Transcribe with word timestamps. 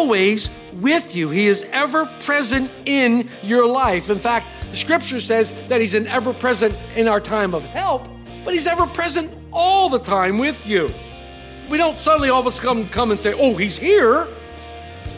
Always 0.00 0.48
with 0.72 1.14
you. 1.14 1.28
He 1.28 1.46
is 1.46 1.66
ever 1.72 2.06
present 2.20 2.70
in 2.86 3.28
your 3.42 3.66
life. 3.66 4.08
In 4.08 4.18
fact, 4.18 4.46
the 4.70 4.76
scripture 4.76 5.20
says 5.20 5.52
that 5.68 5.80
He's 5.80 5.94
an 5.94 6.06
ever 6.06 6.32
present 6.32 6.74
in 6.96 7.06
our 7.06 7.20
time 7.20 7.54
of 7.54 7.64
help, 7.64 8.08
but 8.44 8.54
He's 8.54 8.66
ever 8.66 8.86
present 8.86 9.30
all 9.52 9.90
the 9.90 9.98
time 9.98 10.38
with 10.38 10.66
you. 10.66 10.90
We 11.68 11.76
don't 11.76 12.00
suddenly 12.00 12.30
all 12.30 12.40
of 12.40 12.46
a 12.46 12.50
sudden 12.50 12.88
come 12.88 13.10
and 13.10 13.20
say, 13.20 13.34
Oh, 13.34 13.56
He's 13.56 13.76
here. 13.76 14.26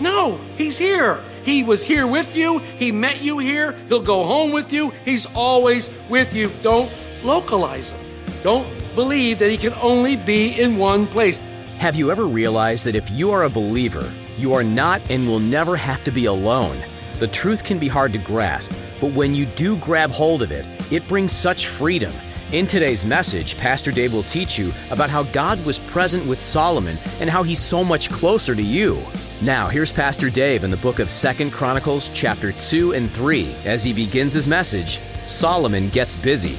No, 0.00 0.38
He's 0.56 0.78
here. 0.78 1.22
He 1.44 1.62
was 1.62 1.84
here 1.84 2.06
with 2.06 2.36
you. 2.36 2.58
He 2.58 2.90
met 2.90 3.22
you 3.22 3.38
here. 3.38 3.72
He'll 3.88 4.02
go 4.02 4.24
home 4.24 4.50
with 4.50 4.72
you. 4.72 4.90
He's 5.04 5.26
always 5.26 5.90
with 6.08 6.34
you. 6.34 6.50
Don't 6.60 6.90
localize 7.22 7.92
Him. 7.92 8.00
Don't 8.42 8.66
believe 8.96 9.38
that 9.38 9.50
He 9.50 9.58
can 9.58 9.74
only 9.74 10.16
be 10.16 10.60
in 10.60 10.76
one 10.76 11.06
place. 11.06 11.38
Have 11.78 11.94
you 11.94 12.10
ever 12.10 12.26
realized 12.26 12.84
that 12.86 12.96
if 12.96 13.08
you 13.12 13.30
are 13.30 13.44
a 13.44 13.50
believer, 13.50 14.12
you 14.38 14.54
are 14.54 14.64
not 14.64 15.02
and 15.10 15.26
will 15.26 15.40
never 15.40 15.76
have 15.76 16.02
to 16.04 16.10
be 16.10 16.26
alone? 16.26 16.82
The 17.18 17.28
truth 17.28 17.64
can 17.64 17.78
be 17.78 17.88
hard 17.88 18.12
to 18.14 18.18
grasp, 18.18 18.72
but 19.00 19.12
when 19.12 19.34
you 19.34 19.46
do 19.46 19.76
grab 19.76 20.10
hold 20.10 20.42
of 20.42 20.50
it, 20.50 20.66
it 20.90 21.06
brings 21.06 21.32
such 21.32 21.66
freedom. 21.66 22.12
In 22.52 22.66
today's 22.66 23.06
message, 23.06 23.56
Pastor 23.56 23.90
Dave 23.92 24.12
will 24.12 24.24
teach 24.24 24.58
you 24.58 24.72
about 24.90 25.08
how 25.08 25.22
God 25.22 25.64
was 25.64 25.78
present 25.78 26.26
with 26.26 26.40
Solomon 26.40 26.98
and 27.20 27.30
how 27.30 27.42
he's 27.42 27.60
so 27.60 27.82
much 27.82 28.10
closer 28.10 28.54
to 28.54 28.62
you. 28.62 29.02
Now, 29.40 29.68
here's 29.68 29.90
Pastor 29.90 30.30
Dave 30.30 30.62
in 30.62 30.70
the 30.70 30.76
book 30.76 30.98
of 30.98 31.08
2nd 31.08 31.50
Chronicles 31.50 32.10
chapter 32.14 32.52
2 32.52 32.92
and 32.92 33.10
3 33.10 33.54
as 33.64 33.82
he 33.82 33.92
begins 33.92 34.34
his 34.34 34.46
message, 34.46 35.00
Solomon 35.24 35.88
gets 35.88 36.14
busy. 36.14 36.56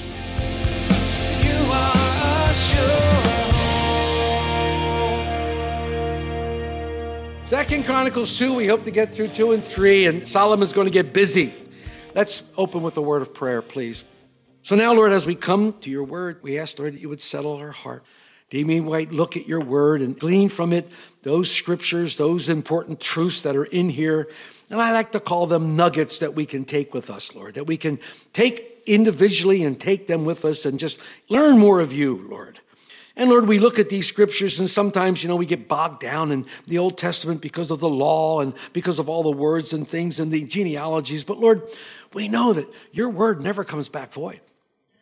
Second 7.44 7.86
Chronicles 7.86 8.40
2, 8.40 8.54
we 8.54 8.68
hope 8.68 8.86
to 8.86 8.92
get 8.92 9.14
through 9.14 9.28
2 9.28 9.52
and 9.52 9.62
3, 9.62 10.06
and 10.06 10.26
Solomon's 10.26 10.72
going 10.72 10.88
to 10.88 10.92
get 10.92 11.12
busy. 11.12 11.54
Let's 12.16 12.50
open 12.56 12.84
with 12.84 12.96
a 12.96 13.02
word 13.02 13.22
of 13.22 13.34
prayer, 13.34 13.62
please. 13.62 14.06
So 14.62 14.78
now, 14.78 14.94
Lord, 14.94 15.12
as 15.12 15.28
we 15.28 15.36
come 15.36 15.74
to 15.82 15.90
your 15.90 16.06
word, 16.06 16.40
we 16.42 16.58
ask, 16.58 16.80
Lord, 16.80 16.94
that 16.94 17.02
you 17.02 17.10
would 17.10 17.20
settle 17.20 17.58
our 17.58 17.72
heart. 17.72 18.06
Demi 18.50 18.80
White, 18.80 19.12
look 19.12 19.36
at 19.36 19.46
your 19.46 19.60
word 19.60 20.00
and 20.00 20.18
glean 20.18 20.48
from 20.48 20.72
it 20.72 20.90
those 21.24 21.52
scriptures, 21.52 22.16
those 22.16 22.48
important 22.48 23.02
truths 23.02 23.42
that 23.42 23.58
are 23.58 23.66
in 23.66 23.90
here. 23.90 24.30
And 24.70 24.82
I 24.82 24.94
like 24.94 25.12
to 25.12 25.20
call 25.20 25.46
them 25.46 25.76
nuggets 25.76 26.20
that 26.20 26.36
we 26.36 26.46
can 26.46 26.64
take 26.64 26.94
with 26.94 27.10
us, 27.10 27.36
Lord, 27.36 27.56
that 27.56 27.68
we 27.68 27.76
can 27.76 28.00
take 28.32 28.82
individually 28.86 29.66
and 29.66 29.78
take 29.78 30.08
them 30.08 30.24
with 30.24 30.46
us 30.46 30.66
and 30.66 30.80
just 30.80 30.98
learn 31.28 31.58
more 31.58 31.82
of 31.82 31.92
you, 31.92 32.26
Lord. 32.30 32.60
And 33.16 33.30
Lord, 33.30 33.48
we 33.48 33.60
look 33.60 33.78
at 33.78 33.90
these 33.90 34.08
scriptures 34.08 34.60
and 34.60 34.70
sometimes, 34.70 35.24
you 35.24 35.30
know, 35.30 35.36
we 35.36 35.46
get 35.46 35.68
bogged 35.68 36.02
down 36.02 36.32
in 36.32 36.46
the 36.66 36.80
Old 36.80 36.98
Testament 36.98 37.42
because 37.42 37.70
of 37.70 37.80
the 37.80 37.90
law 37.90 38.40
and 38.40 38.54
because 38.74 38.98
of 38.98 39.08
all 39.08 39.22
the 39.22 39.32
words 39.32 39.72
and 39.72 39.88
things 39.88 40.20
and 40.20 40.32
the 40.32 40.44
genealogies. 40.46 41.24
But 41.24 41.38
Lord, 41.38 41.62
we 42.14 42.28
know 42.28 42.54
that 42.54 42.68
your 42.92 43.12
word 43.12 43.42
never 43.42 43.64
comes 43.64 43.88
back 43.88 44.14
void. 44.14 44.42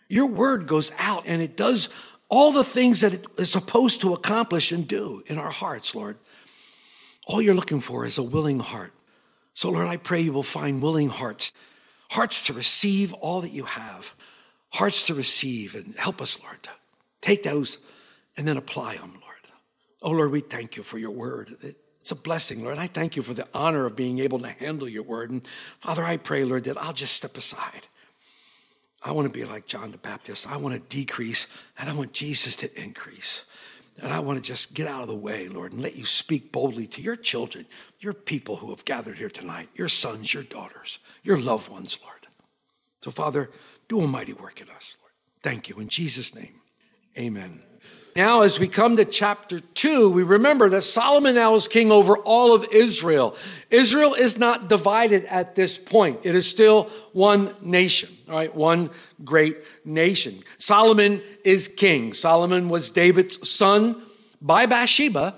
Your 0.09 0.25
word 0.25 0.68
goes 0.68 0.91
out 1.00 1.24
and 1.25 1.41
it 1.41 1.56
does 1.56 1.88
all 2.28 2.52
the 2.52 2.66
things 2.66 3.00
that 3.02 3.13
it 3.13 3.25
is 3.38 3.50
supposed 3.50 4.02
to 4.02 4.13
accomplish 4.13 4.74
and 4.74 4.86
do 4.86 5.24
in 5.28 5.38
our 5.38 5.52
hearts, 5.52 5.96
Lord. 5.96 6.18
All 7.28 7.41
you're 7.41 7.56
looking 7.56 7.80
for 7.80 8.06
is 8.06 8.18
a 8.18 8.24
willing 8.24 8.59
heart. 8.59 8.94
So, 9.53 9.69
Lord, 9.69 9.88
I 9.88 9.97
pray 9.97 10.22
you 10.22 10.34
will 10.34 10.44
find 10.44 10.81
willing 10.81 11.09
hearts, 11.09 11.53
hearts 12.09 12.46
to 12.47 12.53
receive 12.53 13.13
all 13.13 13.41
that 13.41 13.52
you 13.52 13.66
have, 13.66 14.16
hearts 14.69 15.06
to 15.07 15.13
receive, 15.13 15.75
and 15.75 15.96
help 15.96 16.22
us, 16.22 16.41
Lord, 16.41 16.63
to 16.63 16.69
take 17.22 17.44
those 17.44 17.78
and 18.38 18.47
then 18.47 18.58
apply 18.58 18.97
them, 18.97 19.14
Lord. 19.22 19.31
Oh, 20.02 20.12
Lord, 20.12 20.31
we 20.31 20.40
thank 20.40 20.78
you 20.78 20.84
for 20.84 20.97
your 20.97 21.12
word. 21.12 21.56
It's 22.00 22.12
a 22.12 22.16
blessing, 22.16 22.64
Lord. 22.64 22.80
I 22.80 22.88
thank 22.88 23.16
you 23.16 23.22
for 23.22 23.36
the 23.36 23.47
honor 23.53 23.86
of 23.86 23.96
being 23.96 24.19
able 24.19 24.40
to 24.40 24.47
handle 24.47 24.90
your 24.90 25.03
word. 25.03 25.30
And 25.30 25.46
Father, 25.80 26.03
I 26.03 26.18
pray, 26.18 26.44
Lord, 26.44 26.64
that 26.64 26.81
I'll 26.81 26.94
just 26.94 27.14
step 27.14 27.38
aside. 27.38 27.88
I 29.03 29.12
want 29.12 29.31
to 29.31 29.40
be 29.40 29.46
like 29.46 29.68
John 29.68 29.92
the 29.92 29.97
Baptist. 29.97 30.50
I 30.50 30.58
want 30.58 30.74
to 30.74 30.96
decrease, 30.96 31.47
and 31.78 31.90
I 31.90 31.94
want 31.94 32.14
Jesus 32.14 32.56
to 32.58 32.81
increase. 32.81 33.46
And 34.02 34.12
I 34.12 34.19
want 34.19 34.38
to 34.38 34.44
just 34.44 34.74
get 34.74 34.88
out 34.88 35.03
of 35.03 35.08
the 35.08 35.16
way, 35.16 35.48
Lord, 35.48 35.74
and 35.74 35.81
let 35.81 35.96
you 35.96 36.06
speak 36.06 36.52
boldly 36.52 36.88
to 36.88 37.02
your 37.02 37.16
children, 37.16 37.66
your 38.00 38.13
people 38.13 38.56
who 38.58 38.69
have 38.69 38.86
gathered 38.86 39.19
here 39.19 39.30
tonight, 39.30 39.69
your 39.75 39.90
sons, 39.90 40.34
your 40.34 40.44
daughters, 40.44 41.00
your 41.24 41.38
loved 41.38 41.69
ones, 41.69 42.00
Lord. 42.02 42.28
So, 43.03 43.12
Father, 43.12 43.52
do 43.88 44.02
a 44.02 44.08
mighty 44.08 44.34
work 44.34 44.62
in 44.62 44.69
us, 44.69 44.98
Lord. 45.02 45.12
Thank 45.44 45.69
you. 45.69 45.80
In 45.80 45.88
Jesus' 45.88 46.34
name, 46.34 46.62
amen. 47.18 47.62
Now, 48.16 48.42
as 48.42 48.60
we 48.60 48.68
come 48.68 48.98
to 48.98 49.06
chapter 49.06 49.62
two, 49.62 50.12
we 50.12 50.24
remember 50.24 50.70
that 50.70 50.82
Solomon 50.82 51.36
now 51.36 51.56
is 51.56 51.70
king 51.70 51.92
over 51.92 52.18
all 52.18 52.54
of 52.54 52.66
Israel. 52.72 53.38
Israel 53.70 54.14
is 54.14 54.38
not 54.38 54.68
divided 54.68 55.24
at 55.26 55.56
this 55.56 55.78
point. 55.78 56.20
It 56.24 56.36
is 56.36 56.50
still 56.50 56.90
one 57.14 57.56
nation, 57.62 58.10
all 58.28 58.36
right, 58.36 58.54
one 58.54 58.90
great 59.24 59.58
nation. 59.86 60.44
Solomon 60.58 61.22
is 61.46 61.70
king. 61.70 62.12
Solomon 62.12 62.68
was 62.68 62.92
David's 62.92 63.50
son 63.50 64.02
by 64.42 64.66
Bathsheba, 64.66 65.36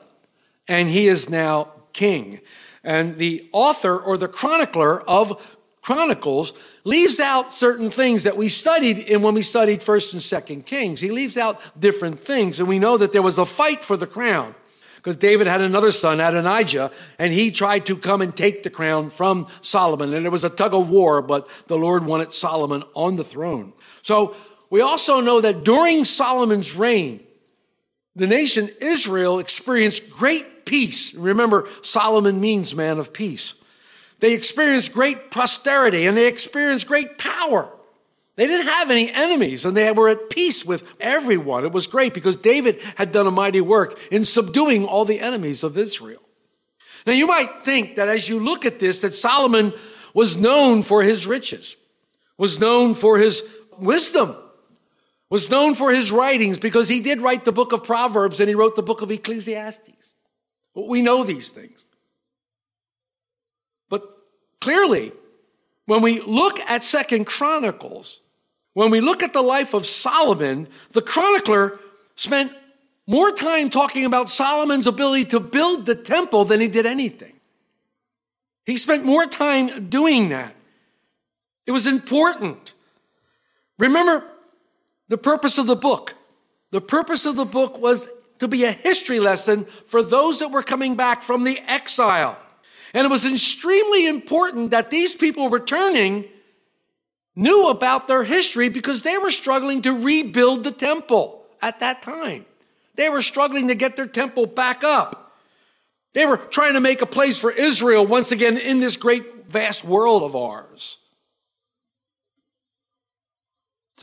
and 0.67 0.89
he 0.89 1.07
is 1.07 1.29
now 1.29 1.73
king. 1.93 2.39
And 2.83 3.17
the 3.17 3.47
author 3.51 3.97
or 3.97 4.17
the 4.17 4.27
chronicler 4.27 5.01
of 5.01 5.57
Chronicles 5.83 6.53
leaves 6.85 7.19
out 7.19 7.51
certain 7.51 7.89
things 7.89 8.23
that 8.23 8.37
we 8.37 8.47
studied 8.47 8.99
in 8.99 9.21
when 9.21 9.33
we 9.33 9.41
studied 9.41 9.83
First 9.83 10.13
and 10.13 10.21
Second 10.21 10.65
Kings. 10.65 11.01
He 11.01 11.11
leaves 11.11 11.37
out 11.37 11.59
different 11.77 12.21
things, 12.21 12.59
and 12.59 12.69
we 12.69 12.79
know 12.79 12.97
that 12.97 13.11
there 13.11 13.21
was 13.21 13.37
a 13.37 13.45
fight 13.45 13.83
for 13.83 13.97
the 13.97 14.07
crown 14.07 14.55
because 14.95 15.17
David 15.17 15.45
had 15.45 15.59
another 15.59 15.91
son, 15.91 16.21
Adonijah, 16.21 16.89
and 17.19 17.33
he 17.33 17.51
tried 17.51 17.85
to 17.87 17.97
come 17.97 18.21
and 18.21 18.33
take 18.33 18.63
the 18.63 18.69
crown 18.69 19.09
from 19.09 19.45
Solomon, 19.59 20.13
and 20.13 20.25
it 20.25 20.29
was 20.29 20.45
a 20.45 20.49
tug 20.49 20.73
of 20.73 20.89
war, 20.89 21.21
but 21.21 21.49
the 21.67 21.77
Lord 21.77 22.05
wanted 22.05 22.31
Solomon 22.31 22.85
on 22.95 23.17
the 23.17 23.23
throne. 23.25 23.73
So 24.01 24.33
we 24.69 24.79
also 24.79 25.19
know 25.19 25.41
that 25.41 25.65
during 25.65 26.05
Solomon's 26.05 26.77
reign, 26.77 27.19
the 28.15 28.27
nation 28.27 28.69
Israel 28.79 29.39
experienced 29.39 30.09
great 30.09 30.65
peace. 30.65 31.13
Remember, 31.13 31.67
Solomon 31.81 32.39
means 32.39 32.73
man 32.73 32.99
of 32.99 33.11
peace. 33.11 33.55
They 34.23 34.35
experienced 34.35 34.93
great 34.93 35.31
prosperity 35.31 36.05
and 36.05 36.15
they 36.15 36.27
experienced 36.27 36.87
great 36.87 37.17
power. 37.17 37.69
They 38.37 38.47
didn't 38.47 38.71
have 38.71 38.89
any 38.89 39.11
enemies 39.11 39.65
and 39.65 39.75
they 39.75 39.91
were 39.91 40.07
at 40.07 40.29
peace 40.29 40.63
with 40.63 40.95
everyone. 41.01 41.65
It 41.65 41.73
was 41.73 41.87
great 41.87 42.13
because 42.13 42.37
David 42.37 42.79
had 42.95 43.11
done 43.11 43.27
a 43.27 43.31
mighty 43.31 43.59
work 43.59 43.99
in 44.09 44.23
subduing 44.23 44.85
all 44.85 45.03
the 45.03 45.19
enemies 45.19 45.61
of 45.65 45.77
Israel. 45.77 46.21
Now 47.05 47.11
you 47.11 47.27
might 47.27 47.65
think 47.65 47.97
that 47.97 48.07
as 48.07 48.29
you 48.29 48.39
look 48.39 48.65
at 48.65 48.79
this, 48.79 49.01
that 49.01 49.13
Solomon 49.13 49.73
was 50.13 50.37
known 50.37 50.83
for 50.83 51.03
his 51.03 51.27
riches, 51.27 51.75
was 52.37 52.61
known 52.61 52.93
for 52.93 53.17
his 53.17 53.43
wisdom, 53.77 54.37
was 55.29 55.51
known 55.51 55.75
for 55.75 55.91
his 55.91 56.13
writings 56.13 56.57
because 56.57 56.87
he 56.87 57.01
did 57.01 57.19
write 57.19 57.43
the 57.43 57.51
book 57.51 57.73
of 57.73 57.83
Proverbs 57.83 58.39
and 58.39 58.47
he 58.47 58.55
wrote 58.55 58.77
the 58.77 58.83
book 58.83 59.01
of 59.01 59.11
Ecclesiastes. 59.11 60.13
We 60.73 61.01
know 61.01 61.25
these 61.25 61.49
things. 61.49 61.85
Clearly, 64.63 65.11
when 65.87 66.01
we 66.01 66.21
look 66.21 66.57
at 66.57 66.85
Second 66.85 67.25
Chronicles, 67.25 68.21
when 68.73 68.91
we 68.91 69.01
look 69.01 69.21
at 69.21 69.33
the 69.33 69.41
life 69.41 69.73
of 69.73 69.85
Solomon, 69.85 70.69
the 70.91 71.01
chronicler 71.01 71.81
spent 72.15 72.49
more 73.05 73.33
time 73.33 73.69
talking 73.69 74.05
about 74.05 74.29
Solomon's 74.29 74.87
ability 74.87 75.25
to 75.25 75.41
build 75.41 75.85
the 75.85 75.95
temple 75.95 76.45
than 76.45 76.61
he 76.61 76.69
did 76.69 76.85
anything. 76.85 77.33
He 78.65 78.77
spent 78.77 79.03
more 79.03 79.25
time 79.25 79.89
doing 79.89 80.29
that. 80.29 80.55
It 81.67 81.71
was 81.71 81.85
important. 81.85 82.71
Remember 83.77 84.23
the 85.09 85.17
purpose 85.17 85.57
of 85.57 85.67
the 85.67 85.75
book. 85.75 86.15
The 86.71 86.79
purpose 86.79 87.25
of 87.25 87.35
the 87.35 87.43
book 87.43 87.81
was 87.81 88.07
to 88.39 88.47
be 88.47 88.63
a 88.63 88.71
history 88.71 89.19
lesson 89.19 89.65
for 89.65 90.01
those 90.01 90.39
that 90.39 90.51
were 90.51 90.63
coming 90.63 90.95
back 90.95 91.21
from 91.21 91.43
the 91.43 91.59
exile. 91.67 92.37
And 92.93 93.05
it 93.05 93.09
was 93.09 93.25
extremely 93.25 94.05
important 94.05 94.71
that 94.71 94.91
these 94.91 95.15
people 95.15 95.49
returning 95.49 96.25
knew 97.35 97.69
about 97.69 98.07
their 98.07 98.23
history 98.23 98.69
because 98.69 99.01
they 99.01 99.17
were 99.17 99.31
struggling 99.31 99.81
to 99.81 100.03
rebuild 100.05 100.63
the 100.63 100.71
temple 100.71 101.45
at 101.61 101.79
that 101.79 102.03
time. 102.03 102.45
They 102.95 103.09
were 103.09 103.23
struggling 103.23 103.69
to 103.69 103.75
get 103.75 103.95
their 103.95 104.05
temple 104.07 104.45
back 104.45 104.83
up. 104.83 105.31
They 106.13 106.27
were 106.27 106.37
trying 106.37 106.73
to 106.73 106.79
make 106.79 107.01
a 107.01 107.07
place 107.07 107.39
for 107.39 107.51
Israel 107.51 108.05
once 108.05 108.31
again 108.31 108.57
in 108.57 108.79
this 108.79 108.97
great, 108.97 109.49
vast 109.49 109.83
world 109.83 110.21
of 110.21 110.35
ours. 110.35 110.99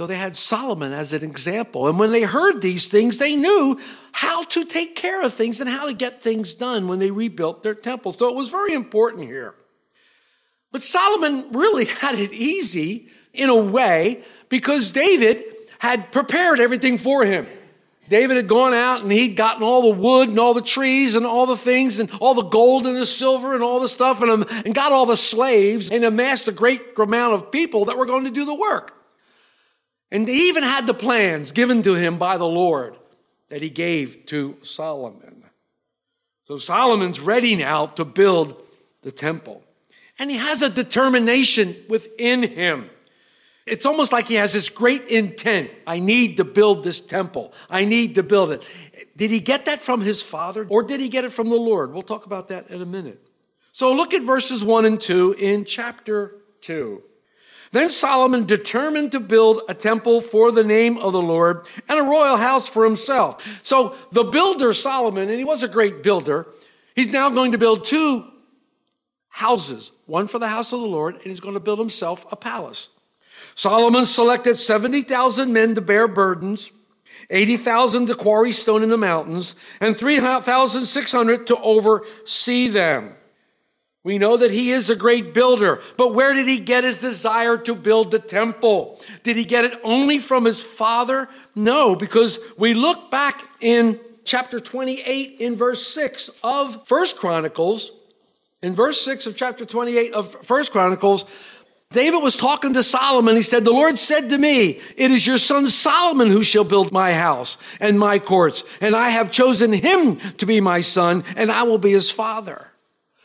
So 0.01 0.07
they 0.07 0.17
had 0.17 0.35
Solomon 0.35 0.95
as 0.95 1.13
an 1.13 1.23
example. 1.23 1.87
And 1.87 1.99
when 1.99 2.11
they 2.11 2.23
heard 2.23 2.63
these 2.63 2.89
things, 2.89 3.19
they 3.19 3.37
knew 3.37 3.79
how 4.13 4.45
to 4.45 4.65
take 4.65 4.97
care 4.97 5.23
of 5.23 5.35
things 5.35 5.61
and 5.61 5.69
how 5.69 5.85
to 5.85 5.93
get 5.93 6.23
things 6.23 6.55
done 6.55 6.89
when 6.89 7.01
they 7.01 7.11
rebuilt 7.11 7.63
their 7.63 7.75
temple. 7.75 8.11
So 8.11 8.27
it 8.31 8.35
was 8.35 8.49
very 8.49 8.73
important 8.73 9.25
here. 9.25 9.55
But 10.73 10.81
Solomon 10.81 11.53
really 11.53 11.85
had 12.01 12.15
it 12.15 12.33
easy 12.33 13.09
in 13.35 13.51
a 13.51 13.55
way 13.55 14.23
because 14.49 14.91
David 14.91 15.45
had 15.81 16.11
prepared 16.13 16.61
everything 16.61 16.97
for 16.97 17.27
him. 17.27 17.47
David 18.09 18.39
had 18.39 18.49
gone 18.49 18.73
out 18.73 19.03
and 19.03 19.13
he'd 19.13 19.37
gotten 19.37 19.63
all 19.63 19.83
the 19.83 20.01
wood 20.01 20.31
and 20.31 20.39
all 20.39 20.55
the 20.55 20.63
trees 20.63 21.15
and 21.15 21.27
all 21.27 21.45
the 21.45 21.59
things 21.59 21.99
and 21.99 22.11
all 22.23 22.33
the 22.33 22.49
gold 22.49 22.87
and 22.87 22.97
the 22.97 23.05
silver 23.05 23.53
and 23.53 23.63
all 23.63 23.81
the 23.81 23.87
stuff 23.87 24.23
and, 24.23 24.31
um, 24.31 24.47
and 24.65 24.75
got 24.75 24.93
all 24.93 25.05
the 25.05 25.15
slaves 25.15 25.91
and 25.91 26.07
amassed 26.07 26.49
a 26.49 26.53
great 26.53 26.81
amount 26.97 27.35
of 27.35 27.53
people 27.53 27.85
that 27.85 27.99
were 27.99 28.07
going 28.07 28.25
to 28.25 28.31
do 28.31 28.47
the 28.47 28.55
work. 28.55 28.97
And 30.11 30.27
he 30.27 30.49
even 30.49 30.63
had 30.63 30.87
the 30.87 30.95
plans 30.95 31.53
given 31.53 31.83
to 31.83 31.95
him 31.95 32.19
by 32.19 32.37
the 32.37 32.47
Lord 32.47 32.97
that 33.49 33.63
he 33.63 33.71
gave 33.71 34.27
to 34.27 34.57
Solomon. 34.63 35.45
So 36.45 36.59
Solomon's 36.59 37.21
ready 37.21 37.55
now 37.55 37.87
to 37.87 38.05
build 38.05 38.61
the 39.03 39.13
temple. 39.13 39.63
And 40.19 40.31
he 40.31 40.37
has 40.37 40.63
a 40.63 40.69
determination 40.69 41.77
within 41.89 42.43
him. 42.43 42.91
It's 43.67 43.87
almost 43.87 44.11
like 44.11 44.27
he 44.27 44.35
has 44.35 44.53
this 44.53 44.69
great 44.69 45.07
intent. 45.07 45.71
I 45.87 46.01
need 46.01 46.39
to 46.39 46.45
build 46.45 46.83
this 46.83 47.01
temple. 47.01 47.53
I 47.69 47.85
need 47.85 48.17
to 48.17 48.23
build 48.23 48.51
it. 48.51 48.65
Did 49.17 49.31
he 49.31 49.39
get 49.39 49.67
that 49.67 49.79
from 49.79 50.01
his 50.01 50.23
father 50.23 50.67
or 50.69 50.83
did 50.83 51.01
he 51.01 51.09
get 51.09 51.25
it 51.25 51.33
from 51.33 51.49
the 51.49 51.57
Lord? 51.57 51.93
We'll 51.93 52.03
talk 52.03 52.27
about 52.27 52.49
that 52.49 52.69
in 52.69 52.83
a 52.83 52.87
minute. 52.87 53.25
So 53.71 53.93
look 53.93 54.13
at 54.13 54.23
verses 54.23 54.65
1 54.65 54.85
and 54.87 55.01
2 55.01 55.37
in 55.39 55.65
chapter 55.65 56.35
2. 56.63 57.03
Then 57.73 57.89
Solomon 57.89 58.47
determined 58.47 59.13
to 59.13 59.21
build 59.21 59.63
a 59.69 59.75
temple 59.75 60.21
for 60.21 60.51
the 60.51 60.65
name 60.65 60.99
of 60.99 61.13
the 61.13 61.23
Lord 61.23 61.69
and 61.89 62.01
a 62.01 62.03
royal 62.03 62.37
house 62.37 62.69
for 62.69 62.85
himself. 62.85 63.61
So 63.65 63.95
the 64.11 64.25
builder, 64.25 64.73
Solomon, 64.73 65.29
and 65.29 65.39
he 65.39 65.45
was 65.45 65.63
a 65.63 65.69
great 65.69 66.03
builder, 66.03 66.49
he's 66.97 67.13
now 67.13 67.31
going 67.31 67.53
to 67.53 67.59
build 67.59 67.85
two 67.85 68.27
houses 69.31 69.93
one 70.07 70.27
for 70.27 70.41
the 70.41 70.49
house 70.49 70.73
of 70.73 70.81
the 70.81 70.87
Lord, 70.87 71.15
and 71.15 71.25
he's 71.25 71.39
going 71.39 71.55
to 71.55 71.61
build 71.61 71.79
himself 71.79 72.27
a 72.33 72.37
palace. 72.37 72.89
Solomon 73.55 74.05
selected 74.05 74.57
70,000 74.57 75.53
men 75.53 75.75
to 75.77 75.81
bear 75.81 76.09
burdens, 76.09 76.73
80,000 77.31 78.07
to 78.07 78.15
quarry 78.15 78.51
stone 78.51 78.83
in 78.83 78.89
the 78.89 78.99
mountains, 78.99 79.55
and 79.81 79.97
3,600 79.97 81.47
to 81.47 81.57
oversee 81.61 82.67
them. 82.69 83.15
We 84.03 84.17
know 84.17 84.39
that 84.39 84.51
he 84.51 84.71
is 84.71 84.89
a 84.89 84.97
great 84.97 85.35
builder, 85.35 85.81
but 85.99 86.15
where 86.15 86.33
did 86.33 86.49
he 86.49 86.59
get 86.59 86.85
his 86.85 87.01
desire 87.01 87.59
to 87.59 87.75
build 87.75 88.11
the 88.11 88.19
temple? 88.19 88.99
Did 89.25 89.37
he 89.37 89.45
get 89.45 89.65
it 89.65 89.79
only 89.85 90.19
from 90.19 90.47
his 90.47 90.65
father? 90.65 91.29
No, 91.55 91.95
because 91.95 92.39
we 92.57 92.73
look 92.73 93.11
back 93.11 93.43
in 93.61 94.01
chapter 94.25 94.59
28 94.59 95.37
in 95.41 95.55
verse 95.55 95.87
6 95.89 96.31
of 96.43 96.87
First 96.87 97.19
Chronicles, 97.19 97.93
in 98.63 98.75
verse 98.75 99.01
6 99.03 99.27
of 99.27 99.37
chapter 99.37 99.67
28 99.67 100.15
of 100.15 100.35
First 100.47 100.73
Chronicles, 100.73 101.27
David 101.91 102.23
was 102.23 102.37
talking 102.37 102.73
to 102.75 102.83
Solomon. 102.85 103.35
He 103.35 103.43
said, 103.43 103.65
The 103.65 103.73
Lord 103.73 103.99
said 103.99 104.31
to 104.31 104.39
me, 104.39 104.81
It 104.97 105.11
is 105.11 105.27
your 105.27 105.39
son 105.39 105.67
Solomon 105.67 106.29
who 106.29 106.45
shall 106.45 106.63
build 106.65 106.93
my 106.93 107.13
house 107.13 107.59
and 107.81 107.99
my 107.99 108.19
courts, 108.19 108.63
and 108.81 108.95
I 108.95 109.11
have 109.11 109.31
chosen 109.31 109.73
him 109.73 110.17
to 110.39 110.47
be 110.47 110.61
my 110.61 110.83
son, 110.83 111.25
and 111.37 111.51
I 111.51 111.65
will 111.65 111.79
be 111.79 111.91
his 111.91 112.11
father. 112.11 112.70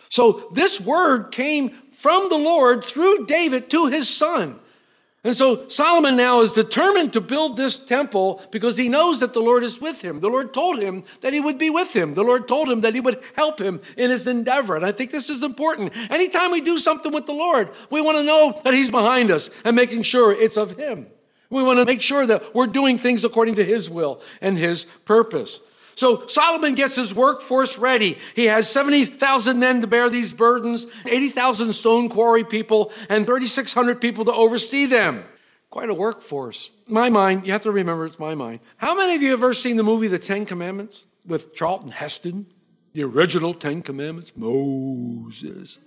So 0.09 0.49
this 0.53 0.79
word 0.79 1.31
came 1.31 1.69
from 1.91 2.29
the 2.29 2.37
Lord 2.37 2.83
through 2.83 3.25
David 3.25 3.69
to 3.71 3.87
his 3.87 4.07
son. 4.07 4.59
And 5.25 5.35
so 5.35 5.67
Solomon 5.69 6.15
now 6.15 6.41
is 6.41 6.53
determined 6.53 7.13
to 7.13 7.19
build 7.19 7.57
this 7.57 7.79
temple 7.79 8.43
because 8.51 8.77
he 8.77 8.89
knows 8.89 9.21
that 9.21 9.33
the 9.33 9.41
Lord 9.41 9.63
is 9.63 9.81
with 9.81 10.03
him. 10.03 10.19
The 10.19 10.29
Lord 10.29 10.53
told 10.53 10.79
him 10.79 11.03
that 11.21 11.33
he 11.33 11.41
would 11.41 11.57
be 11.57 11.71
with 11.71 11.95
him. 11.95 12.13
The 12.13 12.23
Lord 12.23 12.47
told 12.47 12.69
him 12.69 12.81
that 12.81 12.93
he 12.93 12.99
would 12.99 13.19
help 13.35 13.59
him 13.59 13.81
in 13.97 14.11
his 14.11 14.27
endeavor. 14.27 14.75
And 14.75 14.85
I 14.85 14.91
think 14.91 15.09
this 15.09 15.31
is 15.31 15.43
important. 15.43 15.93
Anytime 16.11 16.51
we 16.51 16.61
do 16.61 16.77
something 16.77 17.11
with 17.11 17.25
the 17.25 17.33
Lord, 17.33 17.71
we 17.89 18.01
want 18.01 18.19
to 18.19 18.23
know 18.23 18.61
that 18.63 18.75
he's 18.75 18.91
behind 18.91 19.31
us 19.31 19.49
and 19.65 19.75
making 19.75 20.03
sure 20.03 20.31
it's 20.31 20.57
of 20.57 20.77
him. 20.77 21.07
We 21.49 21.63
want 21.63 21.79
to 21.79 21.85
make 21.85 22.03
sure 22.03 22.27
that 22.27 22.53
we're 22.53 22.67
doing 22.67 22.99
things 22.99 23.25
according 23.25 23.55
to 23.55 23.63
his 23.63 23.89
will 23.89 24.21
and 24.41 24.59
his 24.59 24.85
purpose. 25.05 25.59
So 25.95 26.27
Solomon 26.27 26.75
gets 26.75 26.97
his 26.97 27.15
workforce 27.15 27.77
ready. 27.77 28.18
He 28.36 28.45
has 28.45 28.69
70,000 28.69 29.59
men 29.59 29.81
to 29.81 29.88
bear 29.88 30.09
these 30.09 30.33
burdens, 30.33 30.88
80,000 31.06 31.74
stone 31.74 32.09
quarry 32.09 32.44
people, 32.44 32.92
and 33.09 33.25
3,600 33.25 34.01
people 34.01 34.25
to 34.25 34.33
oversee 34.33 34.86
them. 34.86 35.24
Quite 35.69 35.89
a 35.89 35.94
workforce. 35.94 36.71
My 36.88 37.09
mind, 37.09 37.45
you 37.45 37.53
have 37.53 37.63
to 37.63 37.71
remember 37.71 38.06
it's 38.06 38.19
my 38.19 38.36
mind. 38.36 38.59
How 38.77 38.94
many 38.94 39.15
of 39.15 39.21
you 39.21 39.31
have 39.31 39.42
ever 39.42 39.53
seen 39.53 39.77
the 39.77 39.83
movie 39.83 40.07
The 40.07 40.19
Ten 40.19 40.45
Commandments 40.45 41.07
with 41.25 41.56
Charlton 41.56 41.92
Heston? 41.92 42.45
The 42.94 43.03
original 43.03 43.53
Ten 43.53 43.81
Commandments? 43.81 44.33
Moses. 44.36 45.80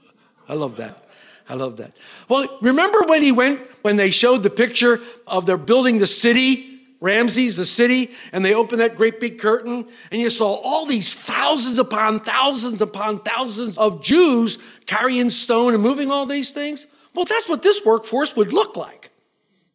I 0.49 0.55
love 0.55 0.77
that. 0.77 1.09
I 1.49 1.55
love 1.55 1.79
that. 1.79 1.97
Well, 2.29 2.47
remember 2.61 2.99
when 3.07 3.23
he 3.23 3.33
went, 3.33 3.61
when 3.83 3.97
they 3.97 4.11
showed 4.11 4.43
the 4.43 4.51
picture 4.51 5.01
of 5.27 5.47
they're 5.47 5.57
building 5.57 5.99
the 5.99 6.07
city 6.07 6.78
Ramses, 7.01 7.57
the 7.57 7.65
city, 7.65 8.11
and 8.33 8.45
they 8.45 8.55
opened 8.55 8.81
that 8.81 8.97
great 8.97 9.21
big 9.21 9.39
curtain, 9.39 9.87
and 10.11 10.21
you 10.21 10.31
saw 10.31 10.55
all 10.65 10.85
these 10.85 11.15
thousands 11.15 11.79
upon 11.79 12.21
thousands 12.21 12.83
upon 12.83 13.21
thousands 13.21 13.79
of 13.79 14.03
Jews 14.03 14.59
carrying 14.87 15.31
stone 15.31 15.75
and 15.75 15.83
moving 15.83 16.11
all 16.11 16.27
these 16.27 16.51
things. 16.51 16.87
Well, 17.15 17.25
that's 17.25 17.49
what 17.49 17.63
this 17.63 17.85
workforce 17.85 18.35
would 18.37 18.53
look 18.53 18.77
like. 18.77 19.11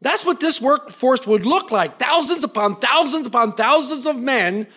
That's 0.01 0.25
what 0.25 0.41
this 0.41 0.61
workforce 0.61 1.25
would 1.25 1.45
look 1.45 1.71
like. 1.71 1.97
Thousands 1.97 2.43
upon 2.43 2.75
thousands 2.75 3.25
upon 3.25 3.53
thousands 3.53 4.05
of 4.05 4.17
men 4.17 4.67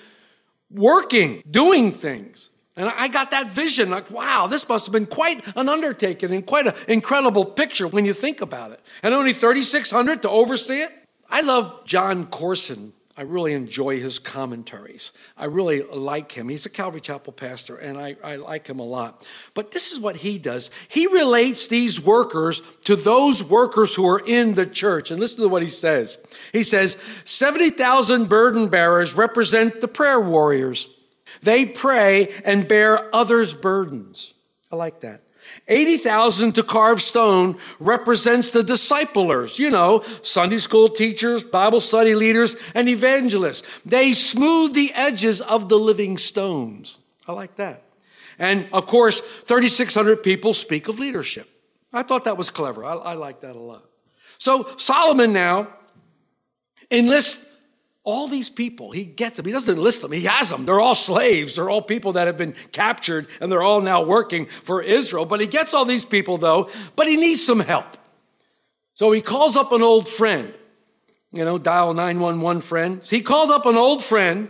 working, 0.70 1.42
doing 1.50 1.90
things. 1.90 2.50
And 2.76 2.88
I 2.88 3.08
got 3.08 3.30
that 3.30 3.50
vision 3.50 3.90
like, 3.90 4.10
wow, 4.10 4.46
this 4.46 4.68
must 4.68 4.86
have 4.86 4.92
been 4.92 5.06
quite 5.06 5.42
an 5.56 5.68
undertaking 5.68 6.32
and 6.32 6.44
quite 6.44 6.66
an 6.66 6.74
incredible 6.86 7.44
picture 7.44 7.88
when 7.88 8.04
you 8.04 8.12
think 8.12 8.40
about 8.40 8.70
it. 8.70 8.80
And 9.02 9.14
only 9.14 9.32
3,600 9.32 10.22
to 10.22 10.30
oversee 10.30 10.82
it. 10.82 10.90
I 11.30 11.40
love 11.42 11.84
Jon 11.84 12.26
Courson. 12.26 12.92
I 13.18 13.22
really 13.22 13.54
enjoy 13.54 13.98
his 13.98 14.18
commentaries. 14.18 15.10
I 15.38 15.46
really 15.46 15.82
like 15.82 16.32
him. 16.32 16.50
He's 16.50 16.66
a 16.66 16.70
Calvary 16.70 17.00
Chapel 17.00 17.32
pastor, 17.32 17.76
and 17.76 17.96
I, 17.96 18.14
I, 18.22 18.36
like 18.36 18.66
him 18.66 18.78
a 18.78 18.84
lot. 18.84 19.26
But 19.54 19.70
this 19.70 19.90
is 19.90 19.98
what 19.98 20.16
he 20.16 20.36
does 20.36 20.70
he 20.88 21.06
relates 21.06 21.66
these 21.66 21.98
workers 21.98 22.60
to 22.84 22.94
those 22.94 23.42
workers 23.42 23.94
who 23.94 24.06
are 24.06 24.20
in 24.20 24.52
the 24.52 24.66
church. 24.66 25.10
And 25.10 25.18
listen 25.18 25.40
to 25.40 25.48
what 25.48 25.62
he 25.62 25.68
says. 25.68 26.18
He 26.52 26.62
says 26.62 26.98
70,000 27.24 28.28
burden 28.28 28.68
bearers 28.68 29.14
represent 29.14 29.80
the 29.80 29.88
prayer 29.88 30.20
warriors, 30.20 30.88
they 31.40 31.64
pray 31.64 32.28
and 32.44 32.68
bear 32.68 33.14
others' 33.14 33.54
burdens. 33.54 34.34
I 34.70 34.76
like 34.76 35.00
that. 35.00 35.22
80,000 35.68 36.54
to 36.54 36.62
carve 36.62 37.00
stone 37.00 37.56
represents 37.78 38.50
the 38.50 38.62
disciplers, 38.62 39.58
you 39.58 39.70
know, 39.70 40.02
Sunday 40.22 40.58
school 40.58 40.88
teachers, 40.88 41.42
Bible 41.42 41.80
study 41.80 42.14
leaders, 42.14 42.56
and 42.74 42.88
evangelists. 42.88 43.62
They 43.84 44.12
smooth 44.12 44.74
the 44.74 44.90
edges 44.94 45.40
of 45.40 45.68
the 45.68 45.78
living 45.78 46.18
stones. 46.18 47.00
I 47.26 47.32
like 47.32 47.56
that. 47.56 47.82
And 48.38 48.68
of 48.72 48.86
course, 48.86 49.20
3,600 49.20 50.22
people 50.22 50.52
speak 50.52 50.88
of 50.88 50.98
leadership. 50.98 51.48
I 51.92 52.02
thought 52.02 52.24
that 52.24 52.36
was 52.36 52.50
clever. 52.50 52.84
I, 52.84 52.94
I 52.94 53.14
like 53.14 53.40
that 53.40 53.56
a 53.56 53.60
lot. 53.60 53.84
So 54.38 54.68
Solomon 54.76 55.32
now 55.32 55.72
enlists 56.90 57.46
all 58.06 58.28
these 58.28 58.48
people, 58.48 58.92
he 58.92 59.04
gets 59.04 59.36
them. 59.36 59.44
He 59.44 59.52
doesn't 59.52 59.76
enlist 59.76 60.00
them, 60.00 60.12
he 60.12 60.22
has 60.22 60.48
them. 60.48 60.64
They're 60.64 60.80
all 60.80 60.94
slaves. 60.94 61.56
They're 61.56 61.68
all 61.68 61.82
people 61.82 62.12
that 62.12 62.28
have 62.28 62.38
been 62.38 62.54
captured 62.70 63.26
and 63.40 63.50
they're 63.50 63.64
all 63.64 63.80
now 63.80 64.02
working 64.02 64.46
for 64.62 64.80
Israel. 64.80 65.26
But 65.26 65.40
he 65.40 65.48
gets 65.48 65.74
all 65.74 65.84
these 65.84 66.04
people, 66.04 66.38
though, 66.38 66.70
but 66.94 67.08
he 67.08 67.16
needs 67.16 67.44
some 67.44 67.60
help. 67.60 67.98
So 68.94 69.10
he 69.10 69.20
calls 69.20 69.56
up 69.56 69.72
an 69.72 69.82
old 69.82 70.08
friend, 70.08 70.54
you 71.32 71.44
know, 71.44 71.58
dial 71.58 71.92
911 71.92 72.62
friend. 72.62 73.04
So 73.04 73.16
he 73.16 73.22
called 73.22 73.50
up 73.50 73.66
an 73.66 73.76
old 73.76 74.02
friend, 74.02 74.48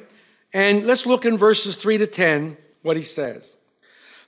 and 0.52 0.86
let's 0.86 1.06
look 1.06 1.24
in 1.24 1.38
verses 1.38 1.76
3 1.76 1.98
to 1.98 2.06
10 2.06 2.58
what 2.82 2.96
he 2.96 3.02
says. 3.02 3.56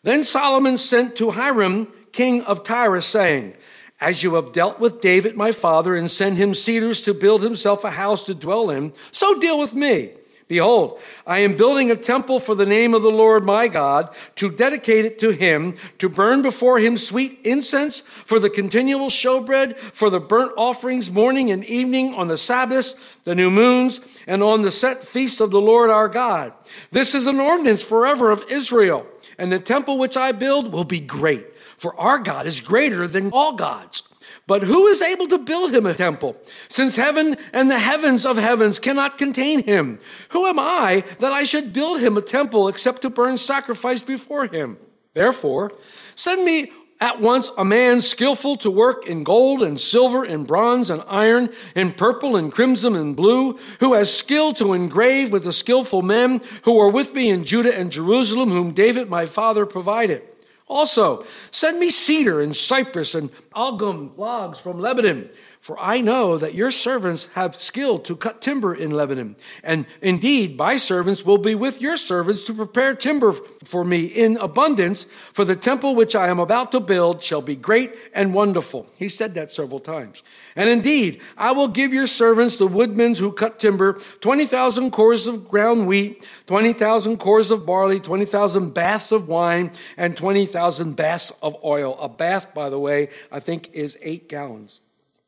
Then 0.02 0.24
Solomon 0.24 0.78
sent 0.78 1.16
to 1.16 1.32
Hiram, 1.32 1.92
king 2.12 2.42
of 2.44 2.64
Tyre, 2.64 3.00
saying, 3.02 3.54
as 4.00 4.22
you 4.22 4.34
have 4.34 4.52
dealt 4.52 4.78
with 4.78 5.00
David, 5.00 5.36
my 5.36 5.52
father, 5.52 5.96
and 5.96 6.10
sent 6.10 6.36
him 6.36 6.54
cedars 6.54 7.02
to 7.02 7.14
build 7.14 7.42
himself 7.42 7.84
a 7.84 7.90
house 7.90 8.24
to 8.26 8.34
dwell 8.34 8.70
in, 8.70 8.92
so 9.10 9.38
deal 9.38 9.58
with 9.58 9.74
me. 9.74 10.10
Behold, 10.46 10.98
I 11.26 11.40
am 11.40 11.56
building 11.56 11.90
a 11.90 11.96
temple 11.96 12.40
for 12.40 12.54
the 12.54 12.64
name 12.64 12.94
of 12.94 13.02
the 13.02 13.10
Lord 13.10 13.44
my 13.44 13.68
God, 13.68 14.08
to 14.36 14.50
dedicate 14.50 15.04
it 15.04 15.18
to 15.18 15.30
him, 15.30 15.76
to 15.98 16.08
burn 16.08 16.40
before 16.40 16.78
him 16.78 16.96
sweet 16.96 17.38
incense, 17.44 18.00
for 18.00 18.38
the 18.38 18.48
continual 18.48 19.10
showbread, 19.10 19.76
for 19.76 20.08
the 20.08 20.20
burnt 20.20 20.52
offerings 20.56 21.10
morning 21.10 21.50
and 21.50 21.66
evening, 21.66 22.14
on 22.14 22.28
the 22.28 22.38
Sabbaths, 22.38 22.94
the 23.24 23.34
new 23.34 23.50
moons, 23.50 24.00
and 24.26 24.42
on 24.42 24.62
the 24.62 24.70
set 24.70 25.02
feast 25.02 25.42
of 25.42 25.50
the 25.50 25.60
Lord 25.60 25.90
our 25.90 26.08
God. 26.08 26.54
This 26.90 27.14
is 27.14 27.26
an 27.26 27.40
ordinance 27.40 27.84
forever 27.84 28.30
of 28.30 28.42
Israel, 28.48 29.06
and 29.36 29.52
the 29.52 29.58
temple 29.58 29.98
which 29.98 30.16
I 30.16 30.32
build 30.32 30.72
will 30.72 30.84
be 30.84 31.00
great, 31.00 31.44
for 31.78 31.98
our 31.98 32.18
God 32.18 32.46
is 32.46 32.60
greater 32.60 33.06
than 33.06 33.30
all 33.32 33.56
gods. 33.56 34.02
But 34.46 34.62
who 34.62 34.86
is 34.86 35.02
able 35.02 35.28
to 35.28 35.38
build 35.38 35.74
him 35.74 35.84
a 35.84 35.92
temple, 35.92 36.36
since 36.68 36.96
heaven 36.96 37.36
and 37.52 37.70
the 37.70 37.78
heavens 37.78 38.24
of 38.24 38.38
heavens 38.38 38.78
cannot 38.78 39.18
contain 39.18 39.62
him? 39.62 39.98
Who 40.30 40.46
am 40.46 40.58
I 40.58 41.04
that 41.18 41.32
I 41.32 41.44
should 41.44 41.74
build 41.74 42.00
him 42.00 42.16
a 42.16 42.22
temple 42.22 42.66
except 42.66 43.02
to 43.02 43.10
burn 43.10 43.36
sacrifice 43.36 44.02
before 44.02 44.46
him? 44.46 44.78
Therefore, 45.12 45.72
send 46.14 46.44
me 46.44 46.72
at 47.00 47.20
once 47.20 47.50
a 47.56 47.64
man 47.64 48.00
skillful 48.00 48.56
to 48.56 48.70
work 48.70 49.06
in 49.06 49.22
gold 49.22 49.62
and 49.62 49.80
silver 49.80 50.24
and 50.24 50.46
bronze 50.46 50.90
and 50.90 51.04
iron, 51.06 51.50
and 51.74 51.96
purple 51.96 52.34
and 52.34 52.50
crimson 52.50 52.96
and 52.96 53.14
blue, 53.14 53.58
who 53.80 53.94
has 53.94 54.16
skill 54.16 54.52
to 54.54 54.72
engrave 54.72 55.30
with 55.30 55.44
the 55.44 55.52
skillful 55.52 56.02
men 56.02 56.40
who 56.62 56.80
are 56.80 56.90
with 56.90 57.14
me 57.14 57.28
in 57.28 57.44
Judah 57.44 57.76
and 57.76 57.92
Jerusalem, 57.92 58.48
whom 58.48 58.72
David 58.72 59.08
my 59.08 59.26
father 59.26 59.66
provided. 59.66 60.22
Also, 60.68 61.24
send 61.50 61.80
me 61.80 61.88
cedar 61.88 62.42
and 62.42 62.54
cypress 62.54 63.14
and 63.14 63.30
algum 63.54 64.12
logs 64.16 64.60
from 64.60 64.78
Lebanon, 64.78 65.30
for 65.60 65.78
I 65.80 66.00
know 66.00 66.36
that 66.36 66.54
your 66.54 66.70
servants 66.70 67.26
have 67.32 67.56
skill 67.56 67.98
to 68.00 68.14
cut 68.14 68.40
timber 68.42 68.74
in 68.74 68.90
Lebanon. 68.90 69.36
And 69.64 69.86
indeed, 70.02 70.56
my 70.56 70.76
servants 70.76 71.24
will 71.24 71.38
be 71.38 71.54
with 71.54 71.80
your 71.80 71.96
servants 71.96 72.46
to 72.46 72.54
prepare 72.54 72.94
timber 72.94 73.32
for 73.64 73.82
me 73.82 74.04
in 74.04 74.36
abundance, 74.36 75.04
for 75.32 75.44
the 75.44 75.56
temple 75.56 75.94
which 75.94 76.14
I 76.14 76.28
am 76.28 76.38
about 76.38 76.70
to 76.72 76.80
build 76.80 77.22
shall 77.22 77.42
be 77.42 77.56
great 77.56 77.92
and 78.14 78.34
wonderful. 78.34 78.86
He 78.98 79.08
said 79.08 79.34
that 79.34 79.50
several 79.50 79.80
times. 79.80 80.22
And 80.54 80.68
indeed, 80.68 81.20
I 81.36 81.52
will 81.52 81.68
give 81.68 81.92
your 81.92 82.06
servants, 82.06 82.58
the 82.58 82.66
woodmen 82.66 83.14
who 83.14 83.32
cut 83.32 83.58
timber, 83.58 83.94
20,000 84.20 84.92
kors 84.92 85.26
of 85.26 85.48
ground 85.48 85.86
wheat, 85.86 86.26
20,000 86.46 87.18
kors 87.18 87.50
of 87.50 87.64
barley, 87.66 88.00
20,000 88.00 88.74
baths 88.74 89.10
of 89.12 89.28
wine, 89.28 89.72
and 89.96 90.16
20,000 90.16 90.57
baths 90.94 91.32
of 91.42 91.56
oil. 91.64 91.98
A 92.00 92.08
bath, 92.08 92.54
by 92.54 92.68
the 92.68 92.78
way, 92.78 93.08
I 93.32 93.40
think 93.40 93.70
is 93.72 93.98
eight 94.02 94.28
gallons. 94.28 94.80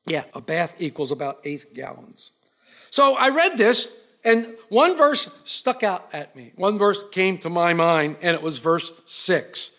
Yeah, 0.06 0.24
a 0.34 0.40
bath 0.40 0.74
equals 0.78 1.10
about 1.10 1.40
eight 1.44 1.74
gallons. 1.74 2.32
So 2.90 3.14
I 3.14 3.28
read 3.28 3.58
this, 3.58 3.96
and 4.24 4.46
one 4.68 4.96
verse 4.96 5.30
stuck 5.44 5.82
out 5.82 6.08
at 6.12 6.34
me. 6.34 6.52
One 6.56 6.78
verse 6.78 7.04
came 7.12 7.38
to 7.38 7.50
my 7.50 7.74
mind, 7.74 8.16
and 8.20 8.34
it 8.34 8.42
was 8.42 8.58
verse 8.58 8.92
six. 9.04 9.72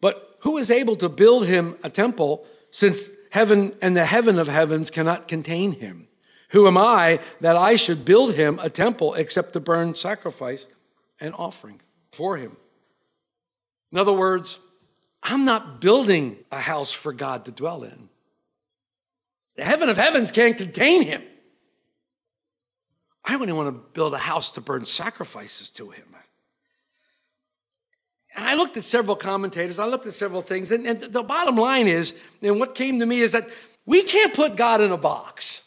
But 0.00 0.38
who 0.40 0.56
is 0.56 0.70
able 0.70 0.96
to 0.96 1.08
build 1.08 1.46
him 1.46 1.76
a 1.82 1.90
temple 1.90 2.46
since 2.70 3.10
heaven 3.30 3.74
and 3.82 3.96
the 3.96 4.06
heaven 4.06 4.38
of 4.38 4.48
heavens 4.48 4.90
cannot 4.90 5.28
contain 5.28 5.72
him? 5.72 6.08
Who 6.50 6.66
am 6.66 6.78
I 6.78 7.20
that 7.40 7.56
I 7.56 7.76
should 7.76 8.04
build 8.04 8.34
him 8.34 8.58
a 8.62 8.70
temple 8.70 9.14
except 9.14 9.52
to 9.54 9.60
burn 9.60 9.94
sacrifice 9.94 10.68
and 11.20 11.34
offering 11.34 11.80
for 12.12 12.36
him? 12.36 12.56
In 13.94 14.00
other 14.00 14.12
words, 14.12 14.58
I'm 15.22 15.44
not 15.44 15.80
building 15.80 16.38
a 16.50 16.58
house 16.58 16.92
for 16.92 17.12
God 17.12 17.44
to 17.44 17.52
dwell 17.52 17.84
in. 17.84 18.08
The 19.54 19.62
heaven 19.62 19.88
of 19.88 19.96
heavens 19.96 20.32
can't 20.32 20.58
contain 20.58 21.02
him. 21.02 21.22
I 23.24 23.36
only 23.36 23.52
want 23.52 23.68
to 23.68 23.92
build 23.92 24.12
a 24.12 24.18
house 24.18 24.50
to 24.50 24.60
burn 24.60 24.84
sacrifices 24.84 25.70
to 25.70 25.90
him. 25.90 26.06
And 28.34 28.44
I 28.44 28.56
looked 28.56 28.76
at 28.76 28.82
several 28.82 29.14
commentators, 29.14 29.78
I 29.78 29.86
looked 29.86 30.06
at 30.06 30.12
several 30.12 30.42
things, 30.42 30.72
and, 30.72 30.84
and 30.88 31.00
the 31.00 31.22
bottom 31.22 31.54
line 31.54 31.86
is, 31.86 32.14
and 32.42 32.58
what 32.58 32.74
came 32.74 32.98
to 32.98 33.06
me 33.06 33.20
is 33.20 33.30
that 33.30 33.48
we 33.86 34.02
can't 34.02 34.34
put 34.34 34.56
God 34.56 34.80
in 34.80 34.90
a 34.90 34.96
box. 34.96 35.62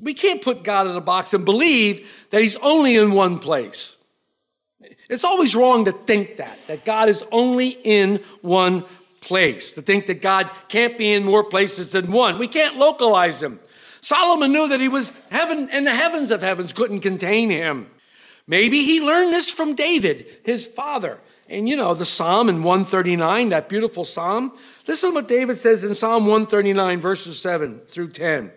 We 0.00 0.14
can't 0.14 0.42
put 0.42 0.64
God 0.64 0.88
in 0.88 0.96
a 0.96 1.00
box 1.00 1.32
and 1.32 1.44
believe 1.44 2.26
that 2.30 2.42
He's 2.42 2.56
only 2.56 2.96
in 2.96 3.12
one 3.12 3.38
place. 3.38 3.96
It's 5.08 5.24
always 5.24 5.54
wrong 5.54 5.84
to 5.84 5.92
think 5.92 6.36
that, 6.36 6.58
that 6.66 6.84
God 6.84 7.08
is 7.08 7.24
only 7.30 7.68
in 7.68 8.20
one 8.40 8.84
place, 9.20 9.74
to 9.74 9.82
think 9.82 10.06
that 10.06 10.22
God 10.22 10.50
can't 10.68 10.96
be 10.96 11.12
in 11.12 11.24
more 11.24 11.44
places 11.44 11.92
than 11.92 12.12
one. 12.12 12.38
We 12.38 12.48
can't 12.48 12.76
localize 12.76 13.42
Him. 13.42 13.60
Solomon 14.00 14.52
knew 14.52 14.68
that 14.68 14.80
He 14.80 14.88
was 14.88 15.12
heaven 15.30 15.68
and 15.72 15.86
the 15.86 15.94
heavens 15.94 16.30
of 16.30 16.42
heavens 16.42 16.72
couldn't 16.72 17.00
contain 17.00 17.50
Him. 17.50 17.88
Maybe 18.46 18.84
he 18.84 19.00
learned 19.00 19.32
this 19.32 19.50
from 19.50 19.74
David, 19.74 20.26
his 20.44 20.66
father. 20.66 21.18
And 21.48 21.68
you 21.68 21.76
know, 21.76 21.94
the 21.94 22.04
Psalm 22.04 22.48
in 22.48 22.62
139, 22.62 23.50
that 23.50 23.68
beautiful 23.68 24.04
Psalm. 24.04 24.52
Listen 24.86 25.10
to 25.10 25.14
what 25.14 25.28
David 25.28 25.56
says 25.56 25.82
in 25.82 25.94
Psalm 25.94 26.24
139, 26.24 26.98
verses 26.98 27.40
7 27.40 27.80
through 27.86 28.08
10. 28.08 28.50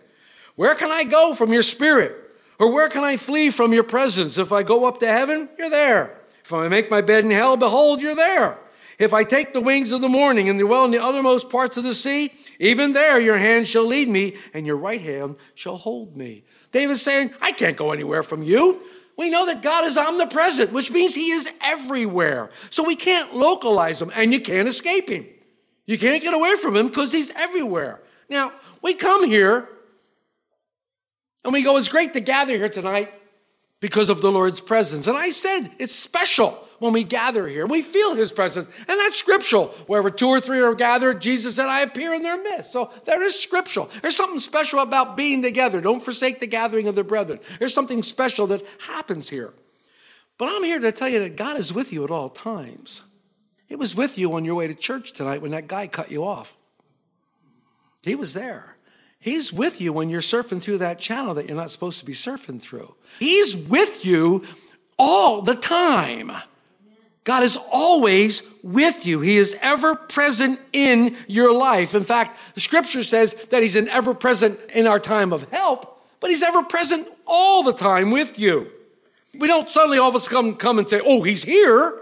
Where 0.56 0.76
can 0.76 0.92
I 0.92 1.04
go 1.04 1.36
from 1.36 1.54
your 1.54 1.62
spirit? 1.62 2.16
Or 2.60 2.72
where 2.72 2.90
can 2.90 3.04
I 3.04 3.18
flee 3.18 3.50
from 3.50 3.74
your 3.74 3.84
presence? 3.84 4.38
If 4.38 4.52
I 4.52 4.64
go 4.64 4.86
up 4.86 5.00
to 5.00 5.08
heaven, 5.08 5.48
you're 5.58 5.70
there. 5.70 6.17
If 6.48 6.54
I 6.54 6.70
make 6.70 6.90
my 6.90 7.02
bed 7.02 7.26
in 7.26 7.32
hell, 7.32 7.58
behold, 7.58 8.02
you're 8.02 8.16
there. 8.16 8.58
If 8.98 9.14
I 9.14 9.26
take 9.26 9.52
the 9.52 9.60
wings 9.60 9.92
of 9.92 10.00
the 10.00 10.08
morning 10.08 10.48
and 10.48 10.58
dwell 10.58 10.86
in 10.86 10.92
the 10.92 10.98
othermost 10.98 11.50
parts 11.50 11.76
of 11.76 11.84
the 11.84 11.94
sea, 11.94 12.32
even 12.58 12.94
there 12.94 13.20
your 13.20 13.38
hand 13.38 13.68
shall 13.68 13.84
lead 13.84 14.08
me, 14.08 14.38
and 14.54 14.66
your 14.66 14.78
right 14.78 15.02
hand 15.02 15.36
shall 15.56 15.76
hold 15.76 16.16
me. 16.16 16.46
David's 16.72 17.02
saying, 17.02 17.34
I 17.42 17.52
can't 17.52 17.76
go 17.76 17.92
anywhere 17.92 18.24
from 18.24 18.44
you. 18.44 18.82
We 19.18 19.30
know 19.30 19.46
that 19.48 19.62
God 19.62 19.84
is 19.84 19.98
omnipresent, 19.98 20.72
which 20.72 20.90
means 20.90 21.14
He 21.14 21.32
is 21.32 21.52
everywhere. 21.62 22.50
So 22.70 22.82
we 22.88 22.96
can't 22.96 23.36
localize 23.36 24.02
Him, 24.02 24.14
and 24.16 24.32
you 24.32 24.40
can't 24.40 24.70
escape 24.70 25.10
Him. 25.10 25.26
You 25.86 25.98
can't 25.98 26.24
get 26.24 26.34
away 26.34 26.56
from 26.56 26.78
Him 26.78 26.88
because 26.88 27.12
He's 27.12 27.34
everywhere. 27.34 28.02
Now, 28.30 28.54
we 28.82 28.94
come 28.94 29.26
here 29.26 29.68
and 31.44 31.52
we 31.52 31.62
go, 31.62 31.76
it's 31.76 31.90
great 31.90 32.14
to 32.14 32.22
gather 32.22 32.56
here 32.56 32.70
tonight 32.70 33.12
because 33.80 34.10
of 34.10 34.22
the 34.22 34.32
Lord's 34.32 34.62
presence. 34.62 35.08
And 35.08 35.18
I 35.18 35.30
said, 35.30 35.70
it's 35.80 35.94
special 35.94 36.52
when 36.80 36.94
we 36.94 37.04
gather 37.04 37.48
here. 37.48 37.66
We 37.66 37.82
feel 37.82 38.16
his 38.16 38.32
presence. 38.32 38.68
And 38.88 39.00
that's 39.00 39.16
scriptural. 39.16 39.68
Wherever 39.88 40.10
two 40.10 40.28
or 40.28 40.40
three 40.40 40.62
are 40.62 40.76
gathered, 40.76 41.22
Jesus 41.22 41.56
said, 41.56 41.68
I 41.68 41.82
appear 41.82 42.14
in 42.14 42.24
their 42.24 42.42
midst. 42.42 42.72
So 42.72 42.92
there 43.06 43.24
is 43.24 43.40
scriptural. 43.40 43.90
There's 44.02 44.16
something 44.16 44.40
special 44.40 44.80
about 44.80 45.18
being 45.18 45.42
together. 45.42 45.82
Don't 45.82 46.04
forsake 46.04 46.40
the 46.40 46.48
gathering 46.48 46.88
of 46.88 46.96
the 46.96 47.04
brethren. 47.04 47.40
There's 47.60 47.74
something 47.74 48.04
special 48.04 48.48
that 48.48 48.64
happens 48.88 49.30
here. 49.30 49.54
But 50.38 50.50
I'm 50.50 50.64
here 50.64 50.80
to 50.80 50.92
tell 50.92 51.10
you 51.10 51.20
that 51.20 51.36
God 51.36 51.58
is 51.58 51.74
with 51.74 51.92
you 51.92 52.04
at 52.04 52.12
all 52.12 52.30
times. 52.30 53.02
He 53.68 53.76
was 53.76 53.96
with 53.96 54.18
you 54.18 54.34
on 54.34 54.46
your 54.46 54.56
way 54.56 54.68
to 54.68 54.76
church 54.76 55.14
tonight 55.14 55.42
when 55.42 55.52
that 55.52 55.68
guy 55.68 55.88
cut 55.88 56.12
you 56.12 56.24
off. 56.24 56.58
He 58.02 58.16
was 58.16 58.34
there. 58.34 58.77
He's 59.20 59.52
with 59.52 59.82
you 59.82 59.92
when 59.92 60.10
you're 60.10 60.22
surfing 60.22 60.62
through 60.62 60.78
that 60.80 61.00
channel 61.00 61.34
that 61.34 61.48
you're 61.48 61.58
not 61.58 61.72
supposed 61.72 62.00
to 62.00 62.06
be 62.06 62.14
surfing 62.14 62.62
through. 62.62 62.96
He's 63.20 63.56
with 63.56 64.06
you 64.06 64.44
all 64.98 65.42
the 65.42 65.56
time. 65.56 66.32
God 67.24 67.44
is 67.44 67.58
always 67.74 68.42
with 68.64 69.06
you. 69.06 69.20
He 69.20 69.36
is 69.36 69.54
ever 69.62 69.96
present 69.96 70.62
in 70.72 71.18
your 71.28 71.54
life. 71.54 71.94
In 71.94 72.04
fact, 72.04 72.40
the 72.56 72.62
scripture 72.62 73.04
says 73.04 73.34
that 73.50 73.62
He's 73.62 73.76
an 73.76 73.90
ever 73.90 74.14
present 74.14 74.58
in 74.74 74.88
our 74.88 75.00
time 75.00 75.34
of 75.34 75.44
help, 75.52 76.02
but 76.22 76.30
He's 76.30 76.42
ever 76.42 76.64
present 76.64 77.06
all 77.26 77.64
the 77.64 77.74
time 77.74 78.12
with 78.12 78.40
you. 78.40 78.72
We 79.38 79.50
don't 79.50 79.68
suddenly 79.68 79.98
all 79.98 80.08
of 80.08 80.16
a 80.16 80.20
sudden 80.22 80.56
come 80.56 80.80
and 80.80 80.88
say, 80.88 81.02
Oh, 81.04 81.24
He's 81.24 81.44
here. 81.44 82.00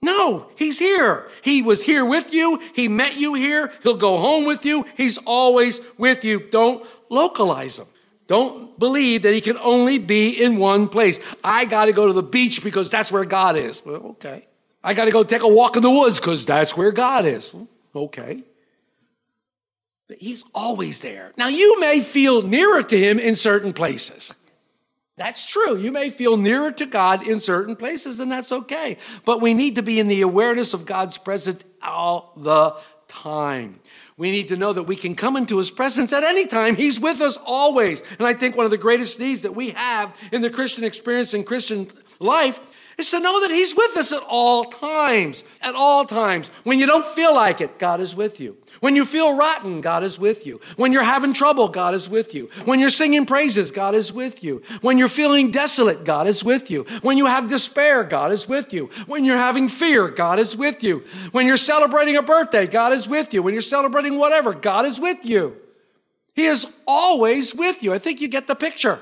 No, 0.00 0.50
he's 0.54 0.78
here. 0.78 1.28
He 1.42 1.60
was 1.60 1.82
here 1.82 2.04
with 2.04 2.32
you. 2.32 2.60
He 2.74 2.86
met 2.88 3.18
you 3.18 3.34
here. 3.34 3.72
He'll 3.82 3.96
go 3.96 4.18
home 4.18 4.46
with 4.46 4.64
you. 4.64 4.86
He's 4.96 5.18
always 5.18 5.80
with 5.96 6.24
you. 6.24 6.40
Don't 6.50 6.86
localize 7.08 7.78
him. 7.78 7.86
Don't 8.28 8.78
believe 8.78 9.22
that 9.22 9.32
he 9.32 9.40
can 9.40 9.56
only 9.58 9.98
be 9.98 10.30
in 10.30 10.58
one 10.58 10.88
place. 10.88 11.18
I 11.42 11.64
got 11.64 11.86
to 11.86 11.92
go 11.92 12.06
to 12.06 12.12
the 12.12 12.22
beach 12.22 12.62
because 12.62 12.90
that's 12.90 13.10
where 13.10 13.24
God 13.24 13.56
is. 13.56 13.82
Well, 13.84 13.96
okay. 13.96 14.46
I 14.84 14.94
got 14.94 15.06
to 15.06 15.10
go 15.10 15.24
take 15.24 15.42
a 15.42 15.48
walk 15.48 15.76
in 15.76 15.82
the 15.82 15.90
woods 15.90 16.20
because 16.20 16.46
that's 16.46 16.76
where 16.76 16.92
God 16.92 17.24
is. 17.24 17.54
Okay. 17.94 18.42
But 20.06 20.18
he's 20.18 20.44
always 20.54 21.02
there. 21.02 21.32
Now, 21.36 21.48
you 21.48 21.80
may 21.80 22.00
feel 22.00 22.42
nearer 22.42 22.82
to 22.82 22.98
him 22.98 23.18
in 23.18 23.34
certain 23.34 23.72
places. 23.72 24.34
That's 25.18 25.50
true. 25.50 25.76
You 25.76 25.90
may 25.90 26.10
feel 26.10 26.36
nearer 26.36 26.70
to 26.70 26.86
God 26.86 27.26
in 27.26 27.40
certain 27.40 27.74
places, 27.74 28.20
and 28.20 28.30
that's 28.30 28.52
okay. 28.52 28.96
But 29.24 29.40
we 29.40 29.52
need 29.52 29.74
to 29.74 29.82
be 29.82 29.98
in 29.98 30.06
the 30.06 30.22
awareness 30.22 30.74
of 30.74 30.86
God's 30.86 31.18
presence 31.18 31.64
all 31.82 32.32
the 32.36 32.76
time. 33.08 33.80
We 34.16 34.30
need 34.30 34.48
to 34.48 34.56
know 34.56 34.72
that 34.72 34.84
we 34.84 34.94
can 34.94 35.16
come 35.16 35.36
into 35.36 35.58
his 35.58 35.72
presence 35.72 36.12
at 36.12 36.22
any 36.22 36.46
time. 36.46 36.76
He's 36.76 37.00
with 37.00 37.20
us 37.20 37.36
always. 37.44 38.02
And 38.18 38.28
I 38.28 38.32
think 38.32 38.56
one 38.56 38.64
of 38.64 38.70
the 38.70 38.78
greatest 38.78 39.18
needs 39.18 39.42
that 39.42 39.56
we 39.56 39.70
have 39.70 40.16
in 40.30 40.40
the 40.40 40.50
Christian 40.50 40.84
experience 40.84 41.34
and 41.34 41.44
Christian 41.44 41.88
life 42.20 42.60
is 42.98 43.10
to 43.10 43.20
know 43.20 43.40
that 43.40 43.50
He's 43.50 43.74
with 43.76 43.96
us 43.96 44.12
at 44.12 44.22
all 44.28 44.64
times. 44.64 45.44
At 45.62 45.74
all 45.74 46.04
times. 46.04 46.48
When 46.64 46.78
you 46.78 46.86
don't 46.86 47.06
feel 47.06 47.34
like 47.34 47.60
it, 47.60 47.78
God 47.78 48.00
is 48.00 48.14
with 48.14 48.40
you. 48.40 48.56
When 48.80 48.96
you 48.96 49.04
feel 49.04 49.36
rotten, 49.36 49.80
God 49.80 50.02
is 50.02 50.18
with 50.18 50.46
you. 50.46 50.60
When 50.76 50.92
you're 50.92 51.02
having 51.02 51.32
trouble, 51.32 51.68
God 51.68 51.94
is 51.94 52.08
with 52.08 52.34
you. 52.34 52.48
When 52.64 52.80
you're 52.80 52.90
singing 52.90 53.26
praises, 53.26 53.70
God 53.70 53.94
is 53.94 54.12
with 54.12 54.44
you. 54.44 54.62
When 54.82 54.98
you're 54.98 55.08
feeling 55.08 55.50
desolate, 55.50 56.04
God 56.04 56.26
is 56.26 56.44
with 56.44 56.70
you. 56.70 56.84
When 57.02 57.16
you 57.16 57.26
have 57.26 57.48
despair, 57.48 58.04
God 58.04 58.32
is 58.32 58.48
with 58.48 58.72
you. 58.72 58.90
When 59.06 59.24
you're 59.24 59.36
having 59.36 59.68
fear, 59.68 60.08
God 60.10 60.38
is 60.38 60.56
with 60.56 60.82
you. 60.82 61.04
When 61.32 61.46
you're 61.46 61.56
celebrating 61.56 62.16
a 62.16 62.22
birthday, 62.22 62.66
God 62.66 62.92
is 62.92 63.08
with 63.08 63.32
you. 63.32 63.42
When 63.42 63.54
you're 63.54 63.62
celebrating 63.62 64.18
whatever, 64.18 64.54
God 64.54 64.84
is 64.84 65.00
with 65.00 65.24
you. 65.24 65.56
He 66.34 66.44
is 66.44 66.72
always 66.86 67.54
with 67.54 67.82
you. 67.82 67.92
I 67.92 67.98
think 67.98 68.20
you 68.20 68.28
get 68.28 68.46
the 68.46 68.54
picture. 68.54 69.00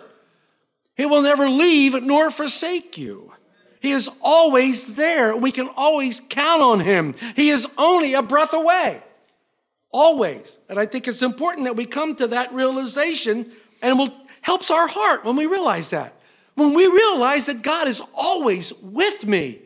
He 0.97 1.05
will 1.05 1.21
never 1.21 1.49
leave 1.49 2.03
nor 2.03 2.31
forsake 2.31 2.97
you. 2.97 3.33
He 3.81 3.91
is 3.91 4.11
always 4.23 4.97
there. 4.97 5.37
We 5.37 5.53
can 5.53 5.69
always 5.77 6.21
count 6.21 6.63
on 6.63 6.81
him. 6.81 7.15
He 7.35 7.51
is 7.51 7.67
only 7.79 8.15
a 8.15 8.23
breath 8.23 8.53
away. 8.53 9.03
Always. 9.93 10.59
And 10.69 10.79
I 10.79 10.87
think 10.87 11.09
it's 11.09 11.23
important 11.23 11.67
that 11.67 11.77
we 11.77 11.87
come 11.87 12.17
to 12.17 12.27
that 12.29 12.53
realization 12.53 13.51
and 13.83 14.01
it 14.01 14.13
helps 14.41 14.71
our 14.71 14.89
heart 14.89 15.25
when 15.25 15.37
we 15.37 15.47
realize 15.47 15.91
that. 15.91 16.15
When 16.55 16.75
we 16.75 16.87
realize 16.87 17.47
that 17.47 17.63
God 17.63 17.87
is 17.87 18.03
always 18.17 18.73
with 18.83 19.27
me, 19.27 19.61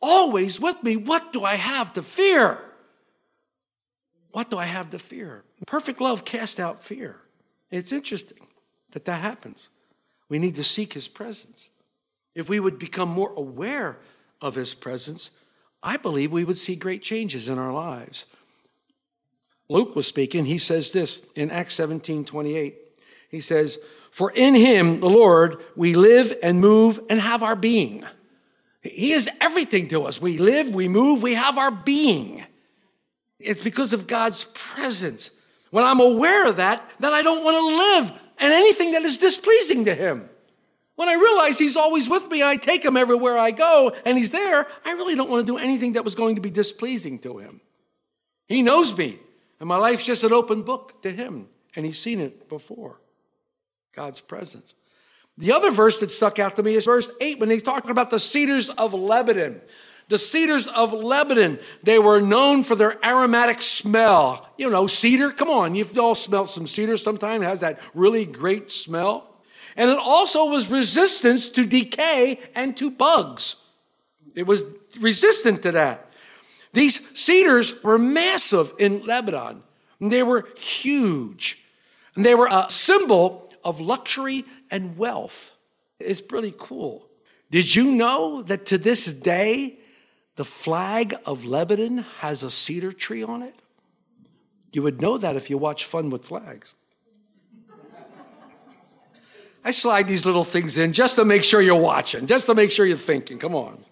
always 0.00 0.60
with 0.60 0.82
me, 0.82 0.96
what 0.96 1.32
do 1.32 1.44
I 1.44 1.54
have 1.54 1.92
to 1.94 2.02
fear? 2.02 2.58
What 4.32 4.50
do 4.50 4.58
I 4.58 4.64
have 4.64 4.90
to 4.90 4.98
fear? 4.98 5.44
Perfect 5.66 6.00
love 6.00 6.24
casts 6.24 6.60
out 6.60 6.82
fear. 6.82 7.16
It's 7.70 7.92
interesting 7.92 8.46
that 8.90 9.04
that 9.06 9.20
happens. 9.20 9.70
We 10.28 10.38
need 10.38 10.54
to 10.56 10.64
seek 10.64 10.94
his 10.94 11.08
presence. 11.08 11.70
If 12.34 12.48
we 12.48 12.60
would 12.60 12.78
become 12.78 13.08
more 13.08 13.32
aware 13.36 13.98
of 14.40 14.54
his 14.54 14.74
presence, 14.74 15.30
I 15.82 15.96
believe 15.96 16.32
we 16.32 16.44
would 16.44 16.58
see 16.58 16.76
great 16.76 17.02
changes 17.02 17.48
in 17.48 17.58
our 17.58 17.72
lives. 17.72 18.26
Luke 19.68 19.96
was 19.96 20.06
speaking, 20.06 20.44
he 20.44 20.58
says 20.58 20.92
this 20.92 21.24
in 21.34 21.50
Acts 21.50 21.74
17 21.74 22.24
28. 22.24 22.76
He 23.30 23.40
says, 23.40 23.78
For 24.10 24.30
in 24.30 24.54
him, 24.54 25.00
the 25.00 25.08
Lord, 25.08 25.56
we 25.74 25.94
live 25.94 26.36
and 26.42 26.60
move 26.60 27.00
and 27.08 27.20
have 27.20 27.42
our 27.42 27.56
being. 27.56 28.04
He 28.82 29.12
is 29.12 29.30
everything 29.40 29.88
to 29.88 30.04
us. 30.04 30.20
We 30.20 30.38
live, 30.38 30.74
we 30.74 30.88
move, 30.88 31.22
we 31.22 31.34
have 31.34 31.56
our 31.56 31.70
being. 31.70 32.44
It's 33.38 33.62
because 33.62 33.92
of 33.92 34.06
God's 34.06 34.44
presence. 34.44 35.30
When 35.70 35.84
I'm 35.84 36.00
aware 36.00 36.46
of 36.46 36.56
that, 36.56 36.88
then 37.00 37.12
I 37.12 37.22
don't 37.22 37.44
want 37.44 37.56
to 37.56 37.76
live 37.76 38.22
in 38.40 38.52
anything 38.52 38.92
that 38.92 39.02
is 39.02 39.18
displeasing 39.18 39.86
to 39.86 39.94
him. 39.94 40.28
When 40.96 41.08
I 41.08 41.14
realize 41.14 41.58
he's 41.58 41.76
always 41.76 42.08
with 42.08 42.30
me 42.30 42.40
and 42.40 42.48
I 42.48 42.56
take 42.56 42.84
him 42.84 42.96
everywhere 42.96 43.38
I 43.38 43.50
go 43.50 43.94
and 44.04 44.18
he's 44.18 44.30
there, 44.30 44.66
I 44.84 44.92
really 44.92 45.14
don't 45.14 45.30
want 45.30 45.46
to 45.46 45.52
do 45.52 45.58
anything 45.58 45.94
that 45.94 46.04
was 46.04 46.14
going 46.14 46.34
to 46.34 46.42
be 46.42 46.50
displeasing 46.50 47.18
to 47.20 47.38
him. 47.38 47.60
He 48.46 48.62
knows 48.62 48.96
me, 48.96 49.18
and 49.58 49.68
my 49.68 49.76
life's 49.76 50.06
just 50.06 50.24
an 50.24 50.32
open 50.32 50.62
book 50.62 51.00
to 51.02 51.10
him, 51.10 51.48
and 51.74 51.86
he's 51.86 51.98
seen 51.98 52.20
it 52.20 52.48
before. 52.48 53.00
God's 53.94 54.20
presence. 54.20 54.74
The 55.38 55.52
other 55.52 55.70
verse 55.70 56.00
that 56.00 56.10
stuck 56.10 56.38
out 56.38 56.56
to 56.56 56.62
me 56.62 56.74
is 56.74 56.84
verse 56.84 57.10
8 57.20 57.40
when 57.40 57.48
they 57.48 57.60
talk 57.60 57.88
about 57.88 58.10
the 58.10 58.18
cedars 58.18 58.68
of 58.68 58.92
Lebanon. 58.92 59.60
The 60.08 60.18
cedars 60.18 60.68
of 60.68 60.92
Lebanon, 60.92 61.58
they 61.82 61.98
were 61.98 62.20
known 62.20 62.64
for 62.64 62.74
their 62.74 63.02
aromatic 63.04 63.62
smell. 63.62 64.46
You 64.58 64.68
know, 64.68 64.86
cedar, 64.86 65.30
come 65.30 65.48
on, 65.48 65.74
you've 65.74 65.98
all 65.98 66.14
smelled 66.14 66.50
some 66.50 66.66
cedar 66.66 66.98
sometime. 66.98 67.42
It 67.42 67.46
has 67.46 67.60
that 67.60 67.80
really 67.94 68.26
great 68.26 68.70
smell. 68.70 69.31
And 69.76 69.90
it 69.90 69.98
also 69.98 70.46
was 70.46 70.70
resistance 70.70 71.48
to 71.50 71.64
decay 71.64 72.40
and 72.54 72.76
to 72.76 72.90
bugs. 72.90 73.66
It 74.34 74.46
was 74.46 74.64
resistant 75.00 75.62
to 75.62 75.72
that. 75.72 76.10
These 76.72 77.18
cedars 77.18 77.82
were 77.82 77.98
massive 77.98 78.72
in 78.78 79.04
Lebanon. 79.04 79.62
They 80.00 80.22
were 80.22 80.48
huge. 80.56 81.64
And 82.14 82.24
they 82.24 82.34
were 82.34 82.48
a 82.50 82.66
symbol 82.68 83.52
of 83.64 83.80
luxury 83.80 84.44
and 84.70 84.96
wealth. 84.96 85.52
It's 86.00 86.20
pretty 86.20 86.54
cool. 86.58 87.08
Did 87.50 87.74
you 87.74 87.92
know 87.92 88.42
that 88.42 88.66
to 88.66 88.78
this 88.78 89.12
day, 89.12 89.78
the 90.36 90.44
flag 90.44 91.14
of 91.26 91.44
Lebanon 91.44 91.98
has 92.20 92.42
a 92.42 92.50
cedar 92.50 92.92
tree 92.92 93.22
on 93.22 93.42
it? 93.42 93.54
You 94.72 94.82
would 94.82 95.02
know 95.02 95.18
that 95.18 95.36
if 95.36 95.50
you 95.50 95.58
watch 95.58 95.84
Fun 95.84 96.08
with 96.08 96.24
Flags. 96.24 96.74
I 99.64 99.70
slide 99.70 100.08
these 100.08 100.26
little 100.26 100.44
things 100.44 100.76
in 100.76 100.92
just 100.92 101.16
to 101.16 101.24
make 101.24 101.44
sure 101.44 101.60
you're 101.60 101.76
watching, 101.76 102.26
just 102.26 102.46
to 102.46 102.54
make 102.54 102.72
sure 102.72 102.84
you're 102.84 102.96
thinking. 102.96 103.38
Come 103.38 103.54
on. 103.54 103.84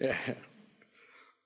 Yeah. 0.00 0.16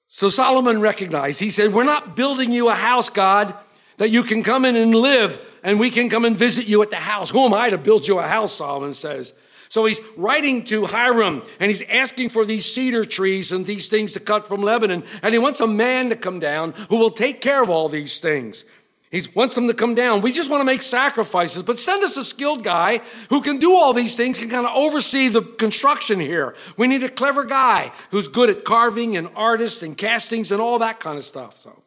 So 0.09 0.29
Solomon 0.31 0.81
recognized, 0.81 1.41
he 1.41 1.51
said, 1.51 1.73
We're 1.73 1.85
not 1.85 2.17
building 2.17 2.53
you 2.53 2.69
a 2.69 2.75
house, 2.75 3.11
God, 3.11 3.55
that 3.99 4.11
you 4.11 4.23
can 4.23 4.43
come 4.43 4.65
in 4.65 4.77
and 4.77 4.95
live 4.95 5.39
and 5.63 5.81
we 5.81 5.91
can 5.91 6.09
come 6.09 6.25
and 6.25 6.37
visit 6.37 6.67
you 6.67 6.81
at 6.83 6.91
the 6.91 6.97
house. 6.97 7.31
Who 7.31 7.45
am 7.45 7.55
I 7.55 7.71
to 7.71 7.79
build 7.79 8.07
you 8.07 8.19
a 8.19 8.27
house? 8.27 8.53
Solomon 8.55 8.95
says. 8.95 9.35
So 9.69 9.85
he's 9.85 10.01
writing 10.17 10.63
to 10.65 10.87
Hiram 10.87 11.43
and 11.59 11.69
he's 11.69 11.83
asking 11.83 12.29
for 12.29 12.45
these 12.45 12.65
cedar 12.65 13.05
trees 13.05 13.53
and 13.53 13.67
these 13.67 13.89
things 13.89 14.13
to 14.13 14.21
cut 14.21 14.47
from 14.47 14.63
Lebanon. 14.63 15.03
And 15.23 15.35
he 15.35 15.39
wants 15.39 15.61
a 15.61 15.67
man 15.67 16.09
to 16.11 16.17
come 16.17 16.39
down 16.39 16.73
who 16.89 16.99
will 16.99 17.11
take 17.11 17.41
care 17.41 17.63
of 17.63 17.69
all 17.69 17.89
these 17.89 18.21
things. 18.21 18.65
He 19.11 19.23
wants 19.35 19.55
them 19.55 19.69
to 19.69 19.75
come 19.75 19.95
down. 19.95 20.21
We 20.21 20.33
just 20.33 20.51
want 20.51 20.63
to 20.63 20.65
make 20.65 20.83
sacrifices, 20.83 21.63
but 21.63 21.79
send 21.79 22.03
us 22.03 22.17
a 22.17 22.25
skilled 22.25 22.65
guy 22.65 23.01
who 23.31 23.41
can 23.41 23.59
do 23.59 23.73
all 23.73 23.93
these 23.93 24.17
things, 24.17 24.39
can 24.39 24.51
kind 24.51 24.67
of 24.67 24.75
oversee 24.75 25.29
the 25.29 25.43
construction 25.43 26.19
here. 26.19 26.57
We 26.77 26.89
need 26.89 27.05
a 27.05 27.09
clever 27.09 27.45
guy 27.45 27.93
who's 28.11 28.27
good 28.27 28.51
at 28.51 28.65
carving 28.65 29.17
and 29.17 29.29
artists 29.37 29.83
and 29.83 29.97
castings 29.97 30.51
and 30.51 30.61
all 30.61 30.81
that 30.81 30.99
kind 30.99 31.19
of 31.19 31.25
stuff. 31.25 31.61
So. 31.61 31.83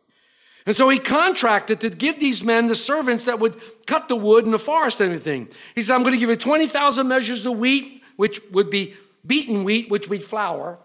And 0.65 0.75
so 0.75 0.87
he 0.87 0.97
contracted 0.97 1.81
to 1.81 1.89
give 1.89 2.19
these 2.19 2.43
men 2.43 2.67
the 2.67 2.75
servants 2.75 3.25
that 3.25 3.39
would 3.39 3.57
cut 3.85 4.07
the 4.07 4.15
wood 4.15 4.45
in 4.45 4.51
the 4.51 4.59
forest 4.59 5.01
and 5.01 5.11
everything. 5.11 5.49
He 5.75 5.81
said, 5.81 5.95
I'm 5.95 6.03
going 6.03 6.13
to 6.13 6.19
give 6.19 6.29
you 6.29 6.35
20,000 6.37 7.07
measures 7.07 7.45
of 7.45 7.57
wheat, 7.57 8.01
which 8.15 8.39
would 8.51 8.69
be 8.69 8.93
beaten 9.25 9.63
wheat, 9.63 9.89
which 9.89 10.07
would 10.07 10.19
be 10.19 10.23
flour. 10.23 10.79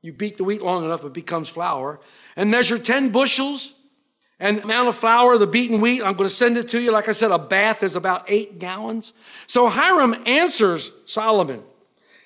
You 0.00 0.12
beat 0.12 0.38
the 0.38 0.44
wheat 0.44 0.62
long 0.62 0.84
enough, 0.84 1.04
it 1.04 1.12
becomes 1.12 1.48
flour. 1.48 2.00
And 2.36 2.50
measure 2.50 2.78
10 2.78 3.10
bushels 3.10 3.74
and 4.40 4.58
amount 4.60 4.88
of 4.88 4.96
flour, 4.96 5.38
the 5.38 5.46
beaten 5.46 5.80
wheat, 5.80 6.02
I'm 6.02 6.14
going 6.14 6.28
to 6.28 6.34
send 6.34 6.58
it 6.58 6.68
to 6.70 6.80
you. 6.80 6.90
Like 6.90 7.08
I 7.08 7.12
said, 7.12 7.30
a 7.30 7.38
bath 7.38 7.82
is 7.82 7.94
about 7.94 8.24
eight 8.28 8.58
gallons. 8.58 9.14
So 9.46 9.68
Hiram 9.68 10.14
answers 10.26 10.90
Solomon 11.04 11.62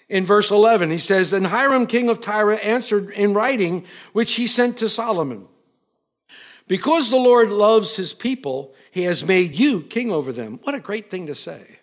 in 0.09 0.25
verse 0.25 0.51
11. 0.51 0.91
He 0.91 0.99
says, 0.99 1.33
And 1.33 1.49
Hiram, 1.49 1.87
king 1.87 2.09
of 2.09 2.21
Tyre, 2.21 2.53
answered 2.53 3.11
in 3.11 3.35
writing, 3.35 3.85
which 4.13 4.35
he 4.35 4.47
sent 4.47 4.79
to 4.79 4.89
Solomon. 4.89 5.47
Because 6.67 7.11
the 7.11 7.17
Lord 7.17 7.51
loves 7.51 7.97
his 7.97 8.13
people, 8.13 8.75
he 8.91 9.03
has 9.05 9.25
made 9.25 9.55
you 9.55 9.83
king 9.83 10.11
over 10.11 10.33
them. 10.33 10.61
What 10.63 10.75
a 10.75 10.81
great 10.81 11.11
thing 11.11 11.27
to 11.27 11.35
say. 11.35 11.79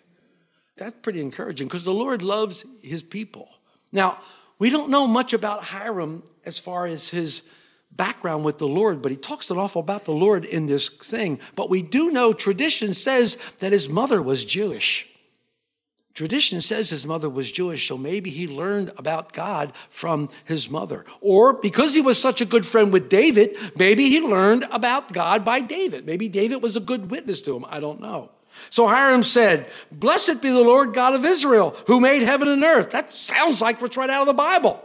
That's 0.76 0.96
pretty 1.02 1.20
encouraging 1.20 1.68
because 1.68 1.84
the 1.84 1.94
Lord 1.94 2.22
loves 2.22 2.64
his 2.82 3.02
people. 3.02 3.48
Now, 3.90 4.18
we 4.58 4.70
don't 4.70 4.90
know 4.90 5.06
much 5.06 5.32
about 5.32 5.64
Hiram 5.64 6.22
as 6.44 6.58
far 6.58 6.86
as 6.86 7.08
his 7.08 7.42
background 7.96 8.44
with 8.44 8.58
the 8.58 8.68
Lord, 8.68 9.02
but 9.02 9.10
he 9.10 9.16
talks 9.16 9.50
an 9.50 9.58
awful 9.58 9.80
about 9.80 10.04
the 10.04 10.12
Lord 10.12 10.44
in 10.44 10.66
this 10.66 10.88
thing. 10.88 11.38
But 11.54 11.70
we 11.70 11.82
do 11.82 12.10
know 12.10 12.32
tradition 12.32 12.94
says 12.94 13.36
that 13.58 13.72
his 13.72 13.88
mother 13.88 14.20
was 14.20 14.44
Jewish. 14.44 15.08
Tradition 16.16 16.62
says 16.62 16.88
his 16.88 17.06
mother 17.06 17.28
was 17.28 17.52
Jewish, 17.52 17.86
so 17.86 17.98
maybe 17.98 18.30
he 18.30 18.48
learned 18.48 18.90
about 18.96 19.34
God 19.34 19.74
from 19.90 20.30
his 20.46 20.70
mother. 20.70 21.04
Or 21.20 21.52
because 21.52 21.94
he 21.94 22.00
was 22.00 22.18
such 22.18 22.40
a 22.40 22.46
good 22.46 22.64
friend 22.64 22.90
with 22.90 23.10
David, 23.10 23.54
maybe 23.76 24.08
he 24.08 24.22
learned 24.22 24.64
about 24.70 25.12
God 25.12 25.44
by 25.44 25.60
David. 25.60 26.06
Maybe 26.06 26.30
David 26.30 26.62
was 26.62 26.74
a 26.74 26.80
good 26.80 27.10
witness 27.10 27.42
to 27.42 27.54
him. 27.54 27.66
I 27.68 27.80
don't 27.80 28.00
know. 28.00 28.30
So 28.70 28.86
Hiram 28.86 29.22
said, 29.22 29.68
Blessed 29.92 30.40
be 30.40 30.48
the 30.48 30.62
Lord 30.62 30.94
God 30.94 31.14
of 31.14 31.26
Israel, 31.26 31.76
who 31.86 32.00
made 32.00 32.22
heaven 32.22 32.48
and 32.48 32.64
earth. 32.64 32.92
That 32.92 33.12
sounds 33.12 33.60
like 33.60 33.82
what's 33.82 33.98
right 33.98 34.08
out 34.08 34.22
of 34.22 34.28
the 34.28 34.32
Bible. 34.32 34.82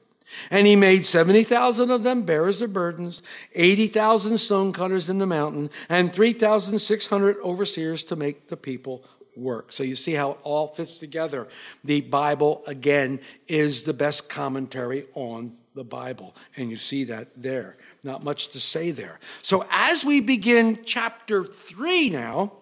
And 0.51 0.67
he 0.67 0.75
made 0.75 1.05
70,000 1.05 1.91
of 1.91 2.03
them 2.03 2.23
bearers 2.23 2.63
of 2.63 2.73
burdens, 2.73 3.23
80,000 3.55 4.39
stonecutters 4.39 5.11
in 5.11 5.19
the 5.19 5.27
mountain, 5.27 5.71
and 5.89 6.13
3,600 6.13 7.37
overseers 7.45 8.03
to 8.05 8.17
make 8.17 8.49
the 8.49 8.57
people 8.57 9.05
work. 9.37 9.73
So 9.73 9.83
you 9.83 9.95
see 9.95 10.15
how 10.15 10.33
it 10.33 10.39
all 10.43 10.69
fits 10.69 10.99
together. 10.99 11.49
The 11.85 12.01
Bible, 12.01 12.63
again, 12.67 13.21
is 13.47 13.83
the 13.83 13.93
best 13.93 14.29
commentary 14.29 15.07
on 15.15 15.57
the 15.75 15.85
Bible. 15.85 16.35
And 16.57 16.71
you 16.71 16.77
see 16.77 17.05
that 17.05 17.29
there. 17.37 17.77
Not 18.03 18.25
much 18.25 18.49
to 18.49 18.61
say 18.61 18.91
there. 18.91 19.21
So 19.43 19.67
as 19.71 20.05
we 20.05 20.21
begin 20.21 20.81
chapter 20.85 21.45
three 21.45 22.09
now, 22.11 22.53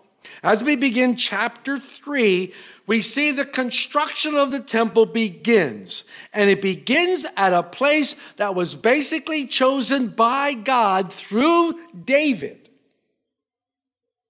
as 0.43 0.65
we 0.65 0.75
begin 0.75 1.17
chapter 1.17 1.79
three, 1.79 2.53
we 2.87 3.01
see 3.01 3.31
the 3.31 3.45
construction 3.45 4.35
of 4.35 4.51
the 4.51 4.61
temple 4.61 5.07
begins. 5.07 6.05
And 6.33 6.51
it 6.51 6.63
begins 6.63 7.27
at 7.37 7.53
a 7.53 7.63
place 7.63 8.15
that 8.37 8.55
was 8.55 8.75
basically 8.75 9.47
chosen 9.47 10.09
by 10.09 10.55
God 10.55 11.13
through 11.13 11.79
David. 12.05 12.69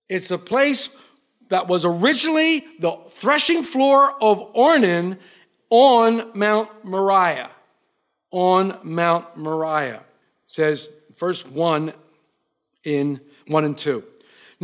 It's 0.09 0.31
a 0.31 0.39
place 0.39 0.97
that 1.49 1.69
was 1.69 1.85
originally 1.85 2.65
the 2.79 2.97
threshing 3.09 3.63
floor 3.63 4.11
of 4.23 4.53
Ornan 4.55 5.19
on 5.71 6.31
Mount 6.35 6.85
Moriah. 6.85 7.51
On 8.31 8.79
Mount 8.83 9.37
Moriah. 9.37 10.01
It 10.01 10.05
says 10.47 10.91
verse 11.17 11.47
1 11.47 11.93
in 12.85 13.21
1 13.49 13.65
and 13.65 13.79
2. 13.79 14.03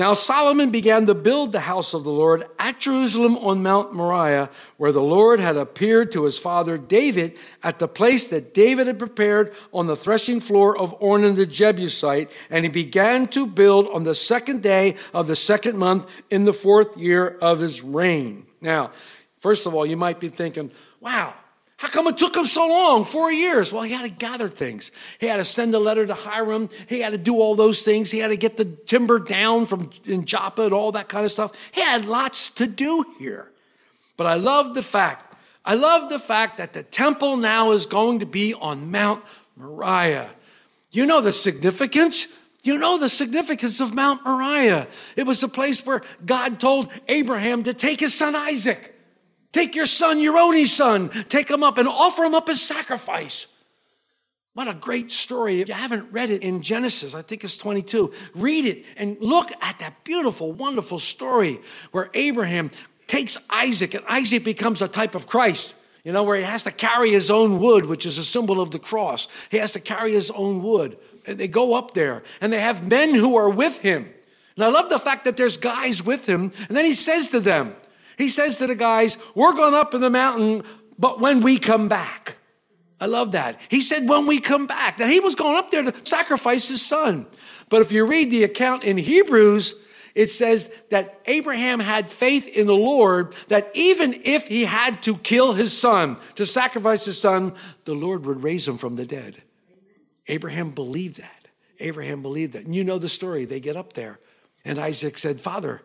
Now 0.00 0.14
Solomon 0.14 0.70
began 0.70 1.04
to 1.04 1.14
build 1.14 1.52
the 1.52 1.60
house 1.60 1.92
of 1.92 2.04
the 2.04 2.10
Lord 2.10 2.46
at 2.58 2.78
Jerusalem 2.78 3.36
on 3.36 3.62
Mount 3.62 3.92
Moriah, 3.92 4.48
where 4.78 4.92
the 4.92 5.02
Lord 5.02 5.40
had 5.40 5.58
appeared 5.58 6.10
to 6.12 6.24
his 6.24 6.38
father 6.38 6.78
David 6.78 7.36
at 7.62 7.78
the 7.78 7.86
place 7.86 8.26
that 8.28 8.54
David 8.54 8.86
had 8.86 8.98
prepared 8.98 9.52
on 9.74 9.88
the 9.88 9.94
threshing 9.94 10.40
floor 10.40 10.74
of 10.74 10.98
Ornan 11.00 11.36
the 11.36 11.44
Jebusite. 11.44 12.30
And 12.48 12.64
he 12.64 12.70
began 12.70 13.26
to 13.26 13.46
build 13.46 13.88
on 13.88 14.04
the 14.04 14.14
second 14.14 14.62
day 14.62 14.94
of 15.12 15.26
the 15.26 15.36
second 15.36 15.76
month 15.76 16.10
in 16.30 16.44
the 16.44 16.54
fourth 16.54 16.96
year 16.96 17.36
of 17.42 17.58
his 17.58 17.82
reign. 17.82 18.46
Now, 18.62 18.92
first 19.38 19.66
of 19.66 19.74
all, 19.74 19.84
you 19.84 19.98
might 19.98 20.18
be 20.18 20.30
thinking, 20.30 20.70
wow, 21.00 21.34
how 21.80 21.88
come 21.88 22.06
it 22.08 22.18
took 22.18 22.36
him 22.36 22.44
so 22.44 22.68
long? 22.68 23.06
Four 23.06 23.32
years. 23.32 23.72
Well, 23.72 23.84
he 23.84 23.92
had 23.92 24.02
to 24.02 24.10
gather 24.10 24.48
things. 24.48 24.90
He 25.18 25.28
had 25.28 25.38
to 25.38 25.46
send 25.46 25.74
a 25.74 25.78
letter 25.78 26.06
to 26.06 26.12
Hiram. 26.12 26.68
He 26.86 27.00
had 27.00 27.12
to 27.12 27.18
do 27.18 27.36
all 27.36 27.54
those 27.54 27.80
things. 27.80 28.10
He 28.10 28.18
had 28.18 28.28
to 28.28 28.36
get 28.36 28.58
the 28.58 28.66
timber 28.66 29.18
down 29.18 29.64
from 29.64 29.88
in 30.04 30.26
Joppa 30.26 30.64
and 30.64 30.74
all 30.74 30.92
that 30.92 31.08
kind 31.08 31.24
of 31.24 31.32
stuff. 31.32 31.52
He 31.72 31.80
had 31.80 32.04
lots 32.04 32.50
to 32.50 32.66
do 32.66 33.06
here. 33.18 33.50
But 34.18 34.26
I 34.26 34.34
love 34.34 34.74
the 34.74 34.82
fact, 34.82 35.34
I 35.64 35.74
love 35.74 36.10
the 36.10 36.18
fact 36.18 36.58
that 36.58 36.74
the 36.74 36.82
temple 36.82 37.38
now 37.38 37.70
is 37.70 37.86
going 37.86 38.18
to 38.18 38.26
be 38.26 38.52
on 38.52 38.90
Mount 38.90 39.24
Moriah. 39.56 40.28
You 40.90 41.06
know 41.06 41.22
the 41.22 41.32
significance? 41.32 42.26
You 42.62 42.78
know 42.78 42.98
the 42.98 43.08
significance 43.08 43.80
of 43.80 43.94
Mount 43.94 44.22
Moriah. 44.26 44.86
It 45.16 45.26
was 45.26 45.40
the 45.40 45.48
place 45.48 45.86
where 45.86 46.02
God 46.26 46.60
told 46.60 46.90
Abraham 47.08 47.62
to 47.62 47.72
take 47.72 48.00
his 48.00 48.12
son 48.12 48.36
Isaac. 48.36 48.99
Take 49.52 49.74
your 49.74 49.86
son, 49.86 50.20
your 50.20 50.38
only 50.38 50.64
son, 50.64 51.08
take 51.28 51.50
him 51.50 51.62
up 51.62 51.76
and 51.78 51.88
offer 51.88 52.24
him 52.24 52.34
up 52.34 52.48
as 52.48 52.62
sacrifice. 52.62 53.48
What 54.54 54.68
a 54.68 54.74
great 54.74 55.10
story. 55.10 55.60
If 55.60 55.68
you 55.68 55.74
haven't 55.74 56.12
read 56.12 56.30
it 56.30 56.42
in 56.42 56.62
Genesis, 56.62 57.14
I 57.14 57.22
think 57.22 57.44
it's 57.44 57.56
22, 57.56 58.12
read 58.34 58.64
it 58.64 58.84
and 58.96 59.16
look 59.20 59.50
at 59.60 59.78
that 59.78 60.04
beautiful, 60.04 60.52
wonderful 60.52 60.98
story 60.98 61.60
where 61.92 62.10
Abraham 62.14 62.70
takes 63.06 63.38
Isaac 63.50 63.94
and 63.94 64.04
Isaac 64.08 64.44
becomes 64.44 64.82
a 64.82 64.88
type 64.88 65.14
of 65.14 65.26
Christ. 65.26 65.74
You 66.04 66.12
know, 66.12 66.22
where 66.22 66.38
he 66.38 66.44
has 66.44 66.64
to 66.64 66.70
carry 66.70 67.10
his 67.10 67.30
own 67.30 67.58
wood, 67.58 67.84
which 67.84 68.06
is 68.06 68.16
a 68.16 68.24
symbol 68.24 68.60
of 68.60 68.70
the 68.70 68.78
cross. 68.78 69.28
He 69.50 69.58
has 69.58 69.74
to 69.74 69.80
carry 69.80 70.12
his 70.12 70.30
own 70.30 70.62
wood. 70.62 70.96
And 71.26 71.36
they 71.36 71.46
go 71.46 71.74
up 71.74 71.92
there 71.92 72.22
and 72.40 72.50
they 72.50 72.60
have 72.60 72.88
men 72.88 73.14
who 73.14 73.36
are 73.36 73.50
with 73.50 73.80
him. 73.80 74.08
And 74.56 74.64
I 74.64 74.68
love 74.68 74.88
the 74.88 74.98
fact 74.98 75.26
that 75.26 75.36
there's 75.36 75.58
guys 75.58 76.02
with 76.02 76.26
him. 76.26 76.52
And 76.68 76.76
then 76.76 76.86
he 76.86 76.92
says 76.92 77.30
to 77.30 77.40
them, 77.40 77.74
he 78.22 78.28
says 78.28 78.58
to 78.58 78.66
the 78.66 78.74
guys, 78.74 79.16
We're 79.34 79.54
going 79.54 79.74
up 79.74 79.94
in 79.94 80.00
the 80.00 80.10
mountain, 80.10 80.64
but 80.98 81.20
when 81.20 81.40
we 81.40 81.58
come 81.58 81.88
back. 81.88 82.36
I 83.00 83.06
love 83.06 83.32
that. 83.32 83.58
He 83.68 83.80
said, 83.80 84.08
When 84.08 84.26
we 84.26 84.40
come 84.40 84.66
back. 84.66 84.98
Now, 84.98 85.06
he 85.06 85.20
was 85.20 85.34
going 85.34 85.56
up 85.56 85.70
there 85.70 85.82
to 85.82 86.06
sacrifice 86.06 86.68
his 86.68 86.84
son. 86.84 87.26
But 87.68 87.82
if 87.82 87.92
you 87.92 88.04
read 88.06 88.30
the 88.30 88.44
account 88.44 88.84
in 88.84 88.98
Hebrews, 88.98 89.74
it 90.14 90.26
says 90.26 90.70
that 90.90 91.20
Abraham 91.26 91.80
had 91.80 92.10
faith 92.10 92.46
in 92.48 92.66
the 92.66 92.74
Lord 92.74 93.34
that 93.48 93.70
even 93.74 94.12
if 94.24 94.48
he 94.48 94.64
had 94.64 95.02
to 95.04 95.16
kill 95.16 95.52
his 95.52 95.76
son, 95.76 96.16
to 96.34 96.44
sacrifice 96.44 97.04
his 97.04 97.20
son, 97.20 97.54
the 97.84 97.94
Lord 97.94 98.26
would 98.26 98.42
raise 98.42 98.66
him 98.66 98.76
from 98.76 98.96
the 98.96 99.06
dead. 99.06 99.42
Abraham 100.26 100.70
believed 100.70 101.20
that. 101.20 101.48
Abraham 101.78 102.22
believed 102.22 102.52
that. 102.52 102.64
And 102.64 102.74
you 102.74 102.84
know 102.84 102.98
the 102.98 103.08
story. 103.08 103.44
They 103.44 103.60
get 103.60 103.76
up 103.76 103.94
there. 103.94 104.18
And 104.64 104.78
Isaac 104.78 105.16
said, 105.16 105.40
Father, 105.40 105.80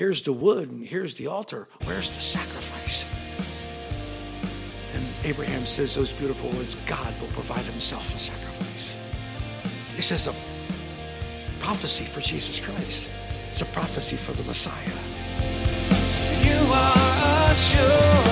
here's 0.00 0.22
the 0.22 0.32
wood 0.32 0.70
and 0.70 0.82
here's 0.82 1.12
the 1.16 1.26
altar. 1.26 1.68
Where's 1.84 2.08
the 2.08 2.22
sacrifice? 2.22 3.04
And 4.94 5.06
Abraham 5.24 5.66
says 5.66 5.94
those 5.94 6.10
beautiful 6.10 6.48
words 6.52 6.74
God 6.86 7.12
will 7.20 7.28
provide 7.28 7.66
himself 7.66 8.14
a 8.14 8.18
sacrifice. 8.18 8.96
This 9.96 10.10
is 10.10 10.26
a 10.26 10.34
prophecy 11.62 12.06
for 12.06 12.22
Jesus 12.22 12.60
Christ, 12.60 13.10
it's 13.46 13.60
a 13.60 13.66
prophecy 13.66 14.16
for 14.16 14.32
the 14.32 14.42
Messiah. 14.44 14.74
You 16.48 16.72
are 16.72 17.50
a 17.50 18.29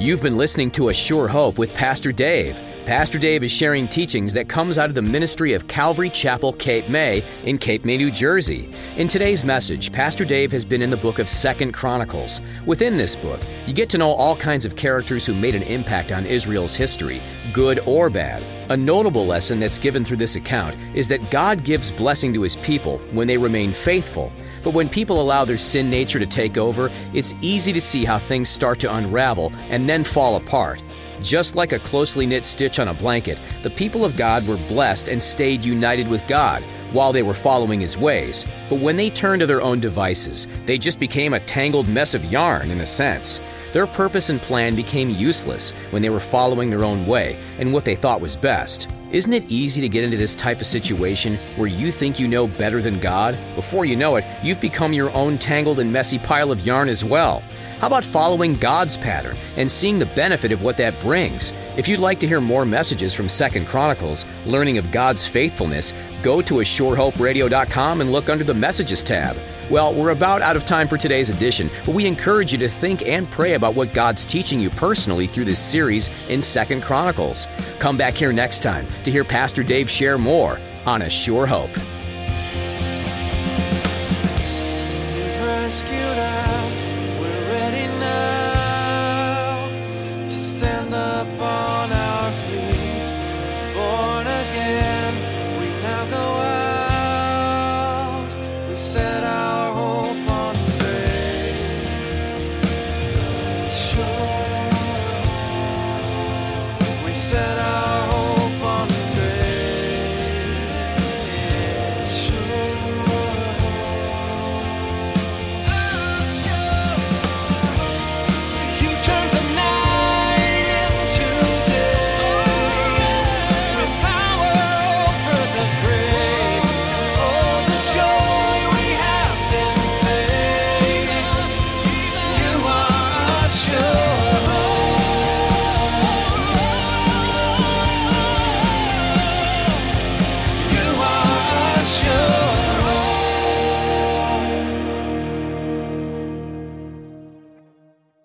You've 0.00 0.22
been 0.22 0.38
listening 0.38 0.70
to 0.70 0.88
A 0.88 0.94
Sure 0.94 1.28
Hope 1.28 1.58
with 1.58 1.74
Pastor 1.74 2.10
Dave. 2.10 2.58
Pastor 2.86 3.18
Dave 3.18 3.44
is 3.44 3.52
sharing 3.52 3.86
teachings 3.86 4.32
that 4.32 4.48
comes 4.48 4.78
out 4.78 4.88
of 4.88 4.94
the 4.94 5.02
ministry 5.02 5.52
of 5.52 5.68
Calvary 5.68 6.08
Chapel 6.08 6.54
Cape 6.54 6.88
May 6.88 7.22
in 7.44 7.58
Cape 7.58 7.84
May, 7.84 7.98
New 7.98 8.10
Jersey. 8.10 8.70
In 8.96 9.08
today's 9.08 9.44
message, 9.44 9.92
Pastor 9.92 10.24
Dave 10.24 10.50
has 10.52 10.64
been 10.64 10.80
in 10.80 10.88
the 10.88 10.96
book 10.96 11.18
of 11.18 11.28
Second 11.28 11.72
Chronicles. 11.72 12.40
Within 12.64 12.96
this 12.96 13.14
book, 13.14 13.42
you 13.66 13.74
get 13.74 13.90
to 13.90 13.98
know 13.98 14.12
all 14.12 14.34
kinds 14.34 14.64
of 14.64 14.74
characters 14.74 15.26
who 15.26 15.34
made 15.34 15.54
an 15.54 15.64
impact 15.64 16.12
on 16.12 16.24
Israel's 16.24 16.74
history, 16.74 17.20
good 17.52 17.80
or 17.80 18.08
bad. 18.08 18.42
A 18.70 18.76
notable 18.78 19.26
lesson 19.26 19.60
that's 19.60 19.78
given 19.78 20.02
through 20.02 20.16
this 20.16 20.36
account 20.36 20.78
is 20.94 21.08
that 21.08 21.30
God 21.30 21.62
gives 21.62 21.92
blessing 21.92 22.32
to 22.32 22.40
his 22.40 22.56
people 22.56 22.96
when 23.12 23.26
they 23.26 23.36
remain 23.36 23.70
faithful. 23.70 24.32
But 24.62 24.74
when 24.74 24.88
people 24.88 25.20
allow 25.20 25.44
their 25.44 25.58
sin 25.58 25.90
nature 25.90 26.18
to 26.18 26.26
take 26.26 26.56
over, 26.56 26.90
it's 27.14 27.34
easy 27.40 27.72
to 27.72 27.80
see 27.80 28.04
how 28.04 28.18
things 28.18 28.48
start 28.48 28.80
to 28.80 28.94
unravel 28.94 29.52
and 29.70 29.88
then 29.88 30.04
fall 30.04 30.36
apart. 30.36 30.82
Just 31.22 31.54
like 31.54 31.72
a 31.72 31.78
closely 31.78 32.26
knit 32.26 32.46
stitch 32.46 32.78
on 32.78 32.88
a 32.88 32.94
blanket, 32.94 33.38
the 33.62 33.70
people 33.70 34.04
of 34.04 34.16
God 34.16 34.46
were 34.46 34.56
blessed 34.68 35.08
and 35.08 35.22
stayed 35.22 35.64
united 35.64 36.08
with 36.08 36.26
God 36.26 36.62
while 36.92 37.12
they 37.12 37.22
were 37.22 37.34
following 37.34 37.80
His 37.80 37.98
ways. 37.98 38.44
But 38.68 38.80
when 38.80 38.96
they 38.96 39.10
turned 39.10 39.40
to 39.40 39.46
their 39.46 39.62
own 39.62 39.80
devices, 39.80 40.46
they 40.66 40.78
just 40.78 40.98
became 40.98 41.34
a 41.34 41.40
tangled 41.40 41.88
mess 41.88 42.14
of 42.14 42.24
yarn, 42.24 42.70
in 42.70 42.80
a 42.80 42.86
sense. 42.86 43.40
Their 43.72 43.86
purpose 43.86 44.30
and 44.30 44.40
plan 44.40 44.74
became 44.74 45.10
useless 45.10 45.72
when 45.90 46.02
they 46.02 46.10
were 46.10 46.20
following 46.20 46.70
their 46.70 46.84
own 46.84 47.06
way 47.06 47.38
and 47.58 47.72
what 47.72 47.84
they 47.84 47.94
thought 47.94 48.20
was 48.20 48.34
best. 48.34 48.90
Isn't 49.12 49.32
it 49.32 49.50
easy 49.50 49.80
to 49.80 49.88
get 49.88 50.04
into 50.04 50.16
this 50.16 50.36
type 50.36 50.60
of 50.60 50.68
situation 50.68 51.34
where 51.56 51.66
you 51.66 51.90
think 51.90 52.20
you 52.20 52.28
know 52.28 52.46
better 52.46 52.80
than 52.80 53.00
God? 53.00 53.36
Before 53.56 53.84
you 53.84 53.96
know 53.96 54.14
it, 54.14 54.24
you've 54.40 54.60
become 54.60 54.92
your 54.92 55.10
own 55.16 55.36
tangled 55.36 55.80
and 55.80 55.92
messy 55.92 56.16
pile 56.16 56.52
of 56.52 56.64
yarn 56.64 56.88
as 56.88 57.04
well. 57.04 57.42
How 57.80 57.88
about 57.88 58.04
following 58.04 58.54
God's 58.54 58.96
pattern 58.96 59.36
and 59.56 59.68
seeing 59.68 59.98
the 59.98 60.06
benefit 60.06 60.52
of 60.52 60.62
what 60.62 60.76
that 60.76 61.00
brings? 61.00 61.52
If 61.76 61.88
you'd 61.88 61.98
like 61.98 62.20
to 62.20 62.28
hear 62.28 62.40
more 62.40 62.64
messages 62.64 63.12
from 63.12 63.28
Second 63.28 63.66
Chronicles, 63.66 64.26
learning 64.46 64.78
of 64.78 64.92
God's 64.92 65.26
faithfulness, 65.26 65.92
go 66.22 66.40
to 66.42 66.54
ASureHopeRadio.com 66.54 68.02
and 68.02 68.12
look 68.12 68.28
under 68.28 68.44
the 68.44 68.54
Messages 68.54 69.02
tab. 69.02 69.36
Well, 69.70 69.94
we're 69.94 70.10
about 70.10 70.42
out 70.42 70.56
of 70.56 70.64
time 70.64 70.88
for 70.88 70.96
today's 70.96 71.30
edition, 71.30 71.70
but 71.86 71.94
we 71.94 72.08
encourage 72.08 72.50
you 72.50 72.58
to 72.58 72.68
think 72.68 73.06
and 73.06 73.30
pray 73.30 73.54
about 73.54 73.76
what 73.76 73.92
God's 73.92 74.24
teaching 74.24 74.58
you 74.58 74.68
personally 74.68 75.28
through 75.28 75.44
this 75.44 75.60
series 75.60 76.10
in 76.28 76.42
Second 76.42 76.82
Chronicles. 76.82 77.46
Come 77.78 77.96
back 77.96 78.16
here 78.16 78.32
next 78.32 78.64
time 78.64 78.88
to 79.04 79.12
hear 79.12 79.22
Pastor 79.22 79.62
Dave 79.62 79.88
share 79.88 80.18
more 80.18 80.58
on 80.86 81.02
A 81.02 81.08
Sure 81.08 81.46
Hope. 81.46 81.70